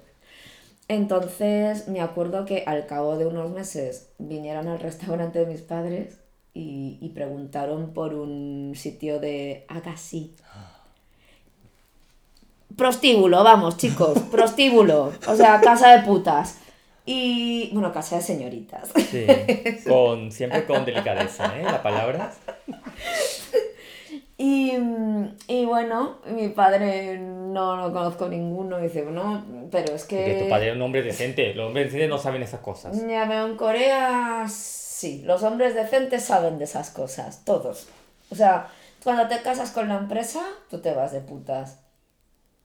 [0.90, 6.18] Entonces me acuerdo que al cabo de unos meses vinieron al restaurante de mis padres
[6.54, 10.34] y, y preguntaron por un sitio de Agassi.
[12.76, 16.60] Prostíbulo, vamos chicos, prostíbulo, o sea, casa de putas.
[17.10, 18.92] Y bueno, casa de señoritas.
[19.10, 19.26] Sí,
[19.88, 21.64] con, siempre con delicadeza, ¿eh?
[21.64, 22.34] La palabra.
[24.40, 24.74] Y,
[25.48, 30.24] y bueno, mi padre no lo conozco ninguno, dice, no, pero es que...
[30.26, 32.96] Que tu padre es un hombre decente, los hombres decentes no saben esas cosas.
[33.08, 37.88] Ya veo, en Corea sí, los hombres decentes saben de esas cosas, todos.
[38.30, 38.68] O sea,
[39.04, 41.80] cuando te casas con la empresa, tú te vas de putas.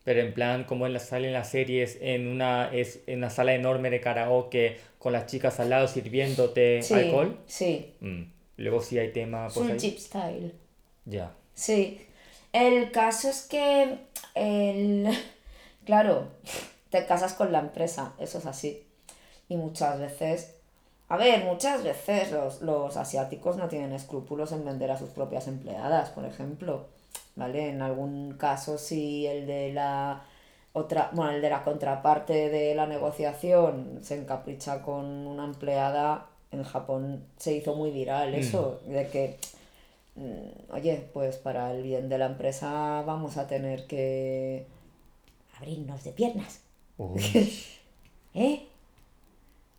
[0.04, 3.30] Pero en plan, como en la sala en las series, en una, es, en una
[3.30, 7.38] sala enorme de karaoke, con las chicas al lado sirviéndote Sí, alcohol.
[7.46, 7.94] sí.
[8.00, 8.22] Mm.
[8.56, 9.46] Luego sí hay tema...
[9.46, 10.54] Es Pues, un cheap style.
[11.04, 11.32] Ya.
[11.54, 12.06] Sí.
[12.52, 13.96] El caso es que,
[14.34, 15.08] el...
[15.86, 16.28] claro,
[16.90, 18.84] te casas con la empresa, eso es así.
[19.48, 20.54] Y muchas veces,
[21.08, 25.46] a ver, muchas veces los, los asiáticos no tienen escrúpulos en vender a sus propias
[25.48, 26.86] empleadas, por ejemplo.
[27.36, 27.70] ¿Vale?
[27.70, 30.22] En algún caso, si el de la
[30.74, 36.62] otra, bueno, el de la contraparte de la negociación se encapricha con una empleada, en
[36.64, 39.38] Japón se hizo muy viral eso, de que
[40.16, 44.66] mm, oye, pues para el bien de la empresa vamos a tener que
[45.58, 46.60] abrirnos de piernas,
[46.98, 47.22] Uy.
[48.34, 48.66] ¿eh?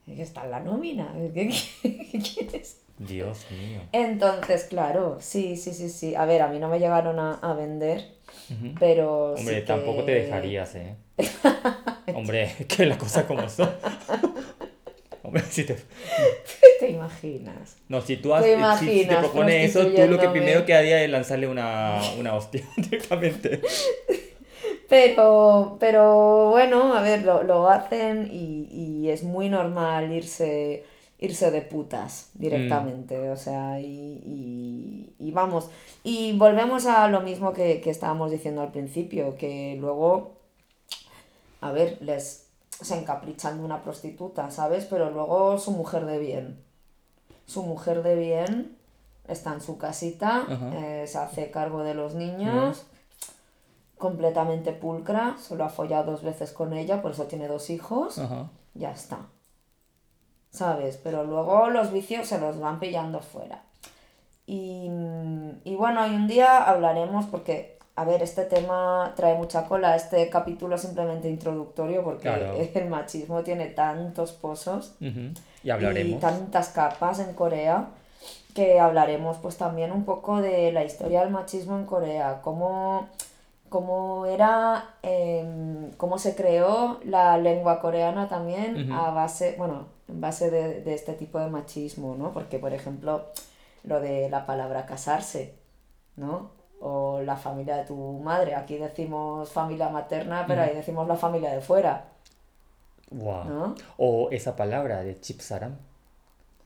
[0.08, 1.50] Está en la nómina, ¿qué,
[1.82, 2.80] qué- qué quieres?
[3.00, 3.82] Dios mío.
[3.92, 6.16] Entonces, claro, sí, sí, sí, sí.
[6.16, 8.06] A ver, a mí no me llegaron a, a vender,
[8.80, 10.96] pero Hombre, sí tampoco te que- dejarías, ¿eh?
[12.16, 13.70] Hombre, que las cosas como son.
[15.24, 15.78] Hombre, si te...
[16.80, 17.78] ¿Te imaginas?
[17.88, 20.74] No, si tú has, ¿Te si- si, te propones eso, tú lo que primero que
[20.74, 23.62] haría es lanzarle una, una hostia directamente.
[24.90, 30.84] Pero, pero bueno, a ver, lo, lo hacen y, y es muy normal irse,
[31.24, 35.70] irse de putas directamente, o sea, y, y- y vamos,
[36.04, 40.34] y volvemos a lo mismo que, que estábamos diciendo al principio, que luego,
[41.62, 42.48] a ver, les
[42.82, 44.86] se encaprichan de una prostituta, ¿sabes?
[44.90, 46.60] Pero luego su mujer de bien,
[47.46, 48.76] su mujer de bien
[49.28, 52.86] está en su casita, eh, se hace cargo de los niños
[53.98, 58.50] completamente pulcra, solo ha follado dos veces con ella, por eso tiene dos hijos, Ajá.
[58.74, 59.20] ya está.
[60.54, 60.98] ¿Sabes?
[61.04, 63.64] Pero luego los vicios se los van pillando fuera.
[64.46, 64.88] Y,
[65.64, 70.30] y bueno, hoy un día hablaremos porque, a ver, este tema trae mucha cola, este
[70.30, 72.54] capítulo es simplemente introductorio porque Claro.
[72.76, 74.94] el machismo tiene tantos pozos.
[75.00, 75.34] Y
[75.64, 76.20] y hablaremos.
[76.22, 77.88] tantas capas en Corea
[78.54, 83.10] que hablaremos pues también un poco de la historia del machismo en Corea, cómo,
[83.70, 90.50] cómo era, em, cómo se creó la lengua coreana también a base, bueno, en base
[90.52, 92.34] de, de este tipo de machismo, ¿no?
[92.34, 93.26] Porque, por ejemplo,
[93.84, 95.56] lo de la palabra casarse,
[96.18, 96.52] ¿no?
[96.80, 98.56] O la familia de tu madre.
[98.56, 102.06] Aquí decimos familia materna, pero ahí decimos la familia de fuera,
[103.12, 103.46] Guau.
[103.46, 103.76] ¿no?
[103.98, 105.78] O esa palabra de chipsaram,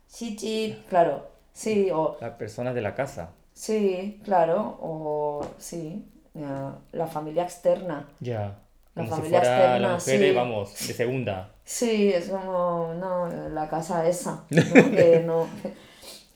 [0.10, 3.36] Chichi, claro, sí, o la persona de la casa.
[3.54, 8.08] sí, claro, o sí, ya, la familia externa.
[8.20, 8.60] Ya.
[8.96, 10.32] La Como si familia fuera externa, la mujer, sí.
[10.34, 11.54] vamos, de segunda.
[11.70, 14.92] Sí, es como, no, la casa esa, ¿no?
[14.92, 15.48] Que no.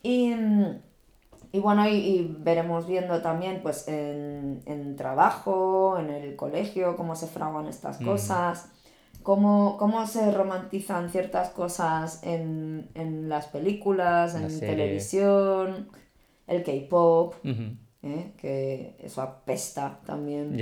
[0.04, 0.66] Y, mm,
[1.54, 7.16] y bueno, y, y veremos viendo también, pues, en, en trabajo, en el colegio, cómo
[7.16, 8.06] se fraguan estas Mm.
[8.06, 8.70] cosas,
[9.24, 15.88] cómo, cómo se romantizan ciertas cosas en, en las películas, en televisión,
[16.48, 17.36] el K-pop.
[18.04, 18.34] ¿eh?
[18.38, 20.58] que eso apesta también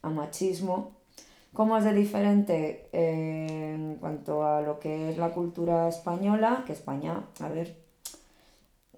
[0.00, 0.93] a machismo.
[1.54, 6.64] ¿Cómo es de diferente eh, en cuanto a lo que es la cultura española?
[6.66, 7.76] Que España, a ver,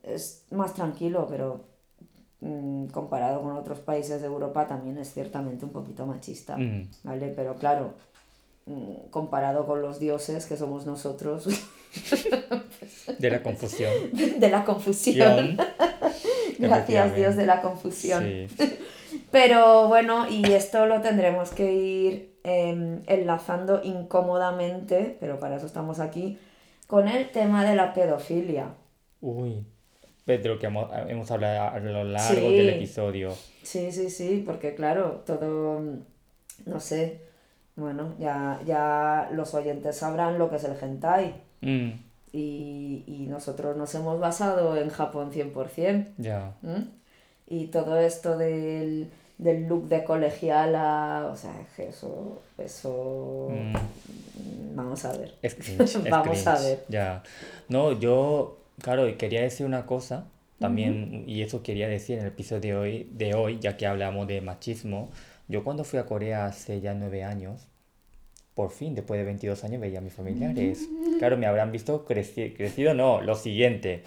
[0.02, 1.60] es más tranquilo, pero
[2.40, 6.88] mm, comparado con otros países de Europa también es ciertamente un poquito machista, Mm.
[7.04, 7.28] ¿vale?
[7.36, 7.92] Pero claro,
[8.66, 11.46] mm, comparado con los dioses que somos nosotros,
[13.18, 13.90] De la confusión.
[14.38, 15.56] de la confusión.
[16.58, 17.14] Gracias.
[17.16, 18.24] Dios de la confusión.
[18.24, 18.46] Sí.
[19.30, 25.98] Pero bueno, y esto lo tendremos que ir em, enlazando incómodamente, pero para eso estamos
[26.00, 26.38] aquí,
[26.86, 28.74] con el tema de la pedofilia.
[29.20, 29.64] Uy.
[30.26, 32.56] De lo que hemos, hemos hablado a lo largo Sí.
[32.56, 33.32] del episodio.
[33.62, 35.98] Sí, sí, sí, porque claro, todo, mm,
[36.66, 37.20] no sé,
[37.76, 41.34] bueno, ya, ya los oyentes sabrán lo que es el hentai.
[41.60, 41.90] Mm,
[42.32, 46.12] Y, y nosotros nos hemos basado en Japón 100%.
[46.18, 46.52] ya.
[46.62, 46.86] ¿m?
[47.46, 54.74] Y todo esto del del look de colegiala, o sea, es que eso, eso, Mm.
[54.76, 55.34] vamos a ver.
[55.42, 56.84] Es cringe, es Vamos a cringe, ver.
[56.88, 57.22] Ya.
[57.68, 60.26] No, yo, claro, quería decir una cosa
[60.58, 64.26] también, y eso quería decir en el episodio de hoy, de hoy, ya que hablamos
[64.26, 65.10] de machismo.
[65.48, 67.66] Yo cuando fui a Corea hace ya nueve años,
[68.54, 70.88] por fin, después de 22 años, veía a mis familiares.
[71.18, 74.02] Claro, me habrán visto creci- crecido, no, lo siguiente.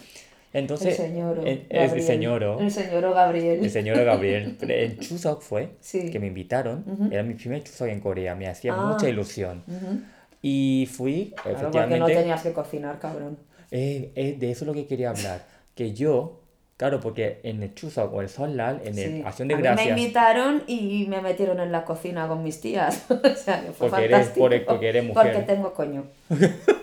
[0.51, 3.63] El Entonces, señor en- es el señoro, El señor Gabriel.
[3.63, 4.57] el señor Gabriel.
[4.61, 6.09] En Chuseok fue, Sí.
[6.09, 8.87] que me invitaron, era mi primer Chuseok en Corea, me hacía Ah.
[8.91, 9.63] mucha ilusión.
[9.67, 10.01] Ujú.
[10.41, 13.37] Y fui, Claro, porque no efectivamente, tenías que cocinar, cabrón.
[13.71, 15.45] eh, eh, de eso es lo que quería hablar.
[15.75, 16.41] Que yo,
[16.77, 19.21] claro, porque en el Chuseok o el Solal, en el Sí.
[19.25, 23.05] Acción de Gracias, me invitaron y me metieron en la cocina con mis tías.
[23.11, 24.47] o sea, que fue Porque eres- fantástico.
[24.49, 25.31] por- porque eres mujer.
[25.33, 26.05] Porque tengo coño.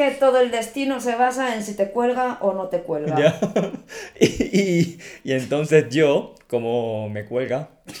[0.00, 3.16] que todo el destino se basa en si te cuelga o no te cuelga.
[3.18, 3.38] Ya.
[4.18, 4.26] Y,
[4.60, 7.68] y- y entonces yo, como me cuelga.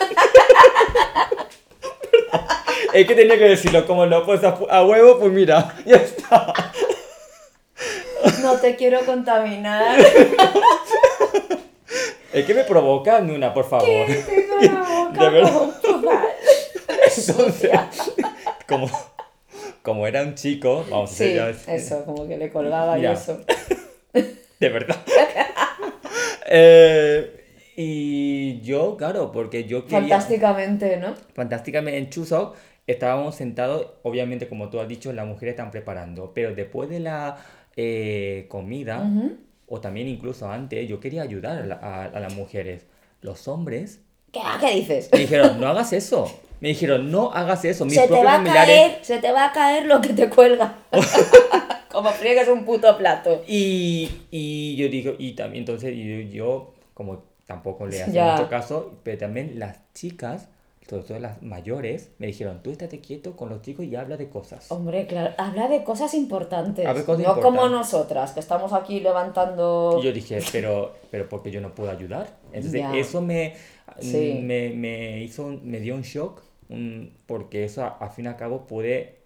[2.94, 6.54] es que tenía que decirlo, como lo pues a, a huevo, pues mira, ya está.
[8.42, 9.98] No te quiero contaminar.
[12.32, 14.06] Es que me provoca, Nuna, por favor.
[14.06, 15.70] Tengo la boca De verdad.
[17.16, 17.70] Entonces,
[18.66, 18.88] como,
[19.82, 23.06] como era un chico, vamos a Sí, hacer ya- eso, como que le colgaba y
[23.06, 23.40] eso.
[24.60, 24.96] De verdad.
[26.52, 30.00] Eh, y yo, claro, porque yo quería...
[30.00, 31.14] Fantásticamente, ¿no?
[31.34, 32.56] Fantásticamente en Chuseok
[32.88, 37.36] estábamos sentados, obviamente como tú has dicho, las mujeres están preparando, pero después de la
[37.76, 39.36] eh, comida, Ujú.
[39.68, 42.84] o también incluso antes, yo quería ayudar a, a- a las mujeres.
[43.22, 44.00] Los hombres
[44.32, 45.10] ¿Qué, ¿Qué dices?
[45.12, 46.26] dijeron, no hagas eso.
[46.60, 47.84] Me dijeron, no hagas eso.
[47.84, 48.76] Mis Se te va a familiares...
[48.76, 50.76] caer, se te va a caer lo que te cuelga.
[51.90, 53.42] Como friegues un puto plato.
[53.48, 58.92] Y, y yo digo, y también entonces yo, yo, como tampoco le hacía mucho caso,
[59.02, 60.48] pero también las chicas,
[60.88, 64.28] sobre todo las mayores, me dijeron, tú estate quieto con los chicos y habla de
[64.28, 64.70] cosas.
[64.70, 66.86] Hombre, claro, habla de cosas importantes.
[66.86, 67.92] Habla de cosas no como importantes.
[67.92, 69.98] nosotras, que estamos aquí levantando.
[70.00, 72.28] Y yo dije, pero, pero porque yo no puedo ayudar.
[72.52, 72.94] Entonces Ya.
[72.96, 73.54] eso me,
[73.98, 74.38] Sí.
[74.44, 76.40] me, me hizo, me dio un shock,
[76.70, 79.18] un- porque eso a- al fin y al cabo pude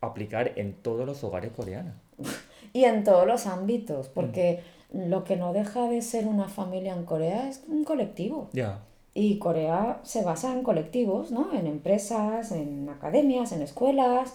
[0.00, 1.94] aplicar en todos los hogares coreanos.
[2.72, 4.60] Y en todos los ámbitos, porque
[4.92, 8.48] lo que no deja de ser una familia en Corea es un colectivo.
[8.52, 8.78] Ya.
[9.12, 11.52] Y Corea se basa en colectivos, ¿no?
[11.52, 14.34] En empresas, en academias, en escuelas.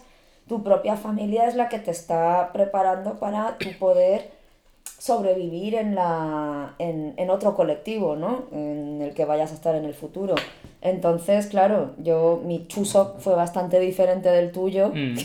[0.49, 4.31] Tu propia familia es la que te está preparando para tu poder
[4.97, 8.45] sobrevivir en, la, en, en otro colectivo, ¿no?
[8.51, 10.35] En el que vayas a estar en el futuro.
[10.85, 15.15] Entonces, claro, yo, mi chuso fue bastante diferente del tuyo, Mm,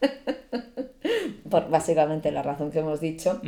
[1.50, 3.40] por básicamente la razón que hemos dicho.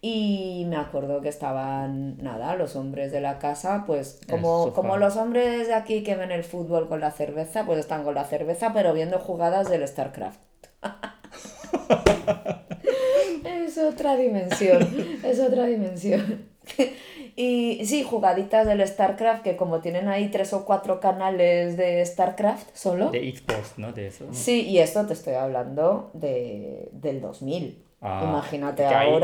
[0.00, 5.16] Y me acuerdo que estaban, nada, los hombres de la casa, pues como, como los
[5.16, 8.72] hombres de aquí que ven el fútbol con la cerveza, pues están con la cerveza,
[8.74, 10.40] pero viendo jugadas del StarCraft.
[13.44, 14.88] es otra dimensión,
[15.22, 16.50] es otra dimensión.
[17.36, 22.74] y sí, jugaditas del StarCraft que como tienen ahí tres o cuatro canales de StarCraft
[22.74, 23.10] solo.
[23.10, 23.92] De esports, ¿no?
[23.92, 24.26] De eso.
[24.32, 27.82] Sí, y esto te estoy hablando de, del 2000.
[28.00, 29.22] Ah, Imagínate por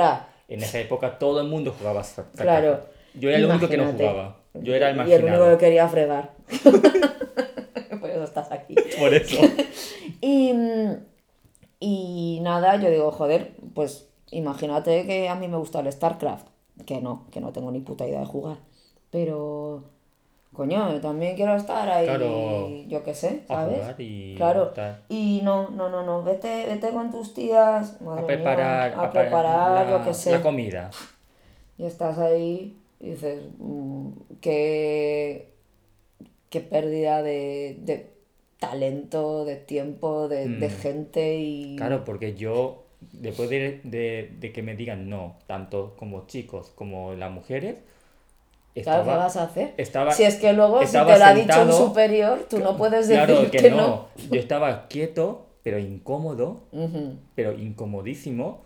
[0.49, 2.61] En esa época todo el mundo jugaba Star- StarCraft.
[2.61, 2.81] Claro.
[3.15, 4.37] Yo era el único que no jugaba.
[4.55, 6.33] Yo era el Y el único que quería fregar.
[8.01, 8.75] Por eso estás aquí.
[8.99, 9.39] Por eso.
[10.21, 10.93] Y, mm,
[11.81, 16.47] y nada, yo digo, joder, pues imagínate que a mí me gusta el StarCraft.
[16.87, 18.59] Que no, que no tengo ni puta idea de jugar.
[19.11, 19.85] Pero,
[20.53, 22.69] coño, yo también quiero estar ahí, Claro.
[22.89, 23.79] yo qué sé, A ¿sabes?
[23.79, 24.69] jugar y Claro.
[24.69, 25.03] tal.
[25.09, 29.03] Y no, no, no, no, vete, vete con tus tías, madre A mía, preparar, a
[29.05, 30.31] a pre- preparar, la, yo qué sé.
[30.33, 30.91] la comida.
[31.79, 34.09] Y estás ahí y dices, mm,
[34.41, 35.53] qué,
[36.51, 38.11] qué pérdida de, de
[38.59, 40.73] talento, de tiempo, de, de Mm.
[40.73, 41.77] gente y...
[41.77, 42.85] Claro, porque yo,
[43.21, 47.77] después de, de- de que me digan no, tanto como chicos como las mujeres,
[48.75, 49.75] Claro, ¿qué estaba, vas a hacer?
[49.77, 52.77] estaba, si es que luego, si estaba te lo ha dicho un superior, tú no
[52.77, 53.77] puedes decir claro que, que no.
[53.77, 54.09] no.
[54.31, 57.17] Yo estaba quieto, pero incómodo, Ujú.
[57.35, 58.63] pero incomodísimo,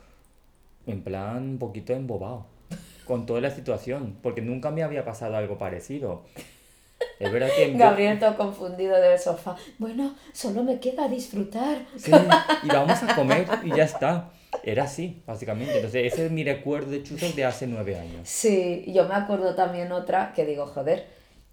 [0.87, 2.47] en plan un poquito embobado,
[3.07, 6.25] con toda la situación, porque nunca me había pasado algo parecido.
[7.19, 7.73] Es verdad que...
[7.73, 9.57] Gabriel todo confundido del sofá.
[9.79, 11.79] Bueno, solo me queda disfrutar.
[11.97, 12.13] Sí,
[12.65, 14.31] y vamos a comer y ya está.
[14.65, 15.77] Era así, básicamente.
[15.77, 18.29] Entonces, ese es mi recuerdo de Chuseok de hace nueve años.
[18.29, 21.07] Sí, yo me acuerdo también otra que digo, joder,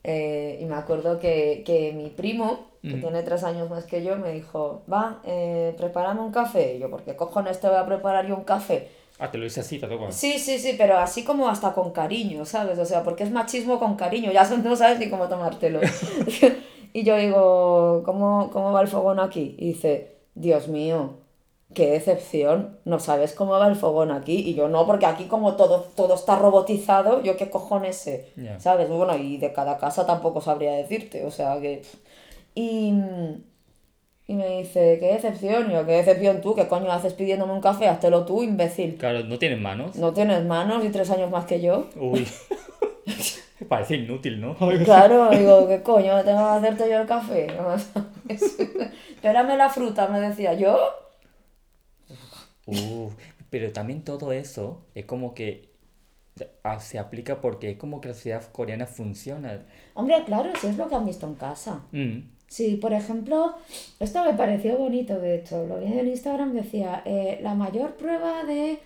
[0.04, 3.00] eh, y me acuerdo que, que mi primo, que Ujú.
[3.00, 6.76] tiene tres años más que yo, me dijo, va, eh, prepárame un café.
[6.76, 8.90] Y yo, ¿por qué cojones te voy a preparar yo un café?
[9.18, 10.14] Ah, te lo dice así, tal cual.
[10.14, 12.80] Sí, sí, sí, pero así como hasta con cariño, ¿sabes?
[12.80, 15.82] O sea, porque es machismo con cariño, ya no sabes ni cómo tomártelo.
[16.94, 19.56] y yo digo, ¿cómo, ¿cómo va el fogón aquí?
[19.58, 21.16] Y dice, Dios mío,
[21.74, 24.36] qué decepción, no sabes cómo va el fogón aquí.
[24.36, 28.34] Y yo no, porque aquí como todo, todo está robotizado, yo qué cojones sé.
[28.58, 28.90] ¿sabes?
[28.90, 31.84] Bueno, y de cada casa tampoco sabría decirte, o sea que...
[32.56, 32.94] Y,
[34.28, 37.62] y me dice, qué decepción, y yo, qué decepción tú, qué coño haces pidiéndome un
[37.62, 38.96] café, háztelo tú, imbécil.
[38.96, 39.96] Claro, no tienen manos.
[39.96, 41.88] No tienes manos y tres años más que yo.
[41.96, 42.28] Uy.
[43.68, 44.56] Parece inútil, ¿no?
[44.86, 46.24] Claro, digo, ¿qué coño?
[46.24, 47.48] ¿Tengo que hacerte yo el café?
[48.28, 50.78] Espérame la fruta, me decía yo.
[52.70, 53.10] Uh,
[53.50, 55.70] pero también todo eso es como que
[56.64, 59.66] ah, se aplica porque es como que la sociedad coreana funciona.
[59.94, 61.82] Hombre, claro, si es lo que han visto en casa.
[61.92, 63.54] Mm, Sí, por ejemplo,
[64.00, 68.44] esto me pareció bonito, de hecho, lo vi en Instagram, decía, eh, la mayor prueba
[68.44, 68.80] de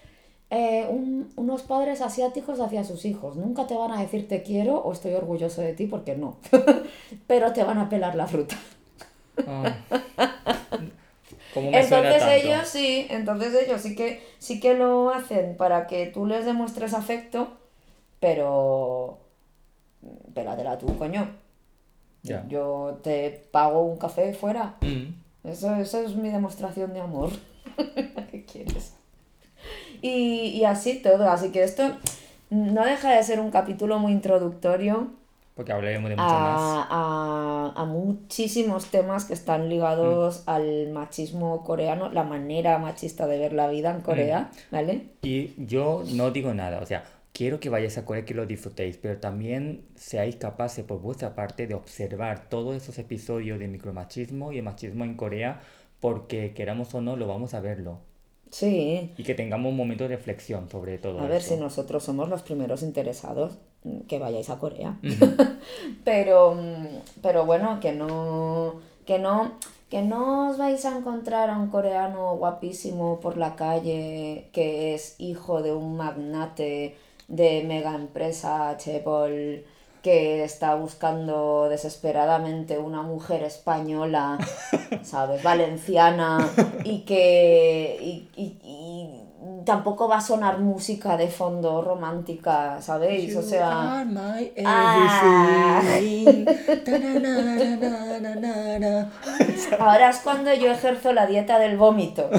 [0.50, 3.38] eh, un- unos padres asiáticos hacia sus hijos.
[3.38, 6.38] Nunca te van a decir te quiero o estoy orgulloso de ti, porque no.
[7.28, 8.56] Pero te van a pelar la fruta.
[9.48, 9.74] ah.
[11.54, 12.36] ¿Cómo me suena Entonces tanto?
[12.48, 16.94] ellos sí, entonces ellos sí que sí que lo hacen para que tú les demuestres
[16.94, 17.58] afecto,
[18.20, 19.20] pero
[20.34, 21.28] pélatela tú, coño.
[22.24, 22.46] Ya.
[22.48, 24.76] Yo te pago un café fuera.
[24.82, 25.14] Mm,
[25.50, 27.32] Eso, eso es mi demostración de amor.
[28.32, 28.94] ¿Qué quieres?
[30.02, 31.30] Y, y así todo.
[31.30, 31.84] Así que esto
[32.50, 35.12] no deja de ser un capítulo muy introductorio
[35.56, 36.72] porque hablaremos de mucho más.
[36.72, 43.38] a, a, a muchísimos temas que están ligados al machismo coreano, la manera machista de
[43.40, 45.10] ver la vida en Corea, ¿vale?
[45.22, 48.98] Y yo no digo nada, o sea, quiero que vayáis a Corea, que lo disfrutéis,
[48.98, 54.58] pero también seáis capaces por vuestra parte de observar todos esos episodios de micromachismo y
[54.58, 55.62] de machismo en Corea,
[56.00, 58.00] porque queramos o no, lo vamos a verlo.
[58.52, 59.12] Sí.
[59.18, 61.56] Y que tengamos un momento de reflexión sobre todo A ver eso.
[61.56, 63.58] si nosotros somos los primeros interesados mm,
[64.08, 64.98] que vayáis a Corea.
[66.04, 66.56] pero,
[67.22, 68.76] pero bueno, que no,
[69.06, 69.52] que no,
[69.90, 75.16] que no os vais a encontrar a un coreano guapísimo por la calle que es
[75.20, 76.96] hijo de un magnate
[77.28, 79.66] de mega empresa Chebol
[80.02, 84.38] que está buscando desesperadamente una mujer española,
[85.04, 85.42] ¿sabes?
[85.44, 86.46] Valenciana
[86.84, 89.23] y que y, y- y
[89.66, 93.36] tampoco va a sonar música de fondo romántica, ¿sabéis?
[93.36, 94.04] O sea,
[94.66, 95.90] Ah.
[99.80, 102.30] ahora es cuando yo ejerzo la dieta del vómito.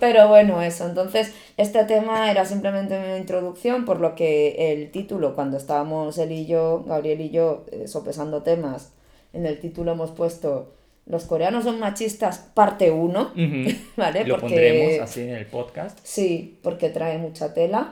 [0.00, 0.86] Pero bueno, eso.
[0.86, 6.30] Entonces, este tema era simplemente una introducción, por lo que el título, cuando estábamos él
[6.32, 8.92] y yo, Gabriel y yo, eh, sopesando temas,
[9.32, 10.72] en el título hemos puesto
[11.08, 13.34] Los coreanos son machistas, parte 1, Ujú.
[13.96, 14.24] ¿vale?
[14.24, 15.98] Lo Porque- pondremos así en el podcast.
[16.02, 17.90] Sí, porque trae mucha tela.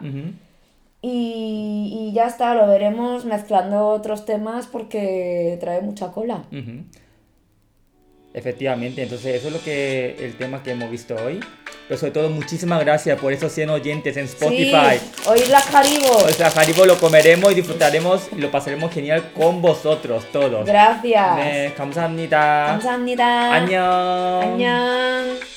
[1.03, 6.45] Y, y ya está, lo veremos mezclando otros temas porque trae mucha cola.
[6.51, 6.83] Ujú.
[8.36, 11.41] Efectivamente, entonces eso es lo que el tema que hemos visto hoy.
[11.88, 14.97] Pero sobre todo, muchísimas gracias por esos 100 oyentes en Spotify.
[14.97, 16.16] Sí, oír las Haribo.
[16.16, 20.66] O sea, Haribo lo comeremos y disfrutaremos y lo pasaremos genial con vosotros todos.
[20.66, 21.36] Gracias.
[21.36, 22.68] 네, 감사합니다.
[22.68, 23.54] 감사합니다.
[23.54, 24.41] 안녕.
[24.41, 25.55] 안녕.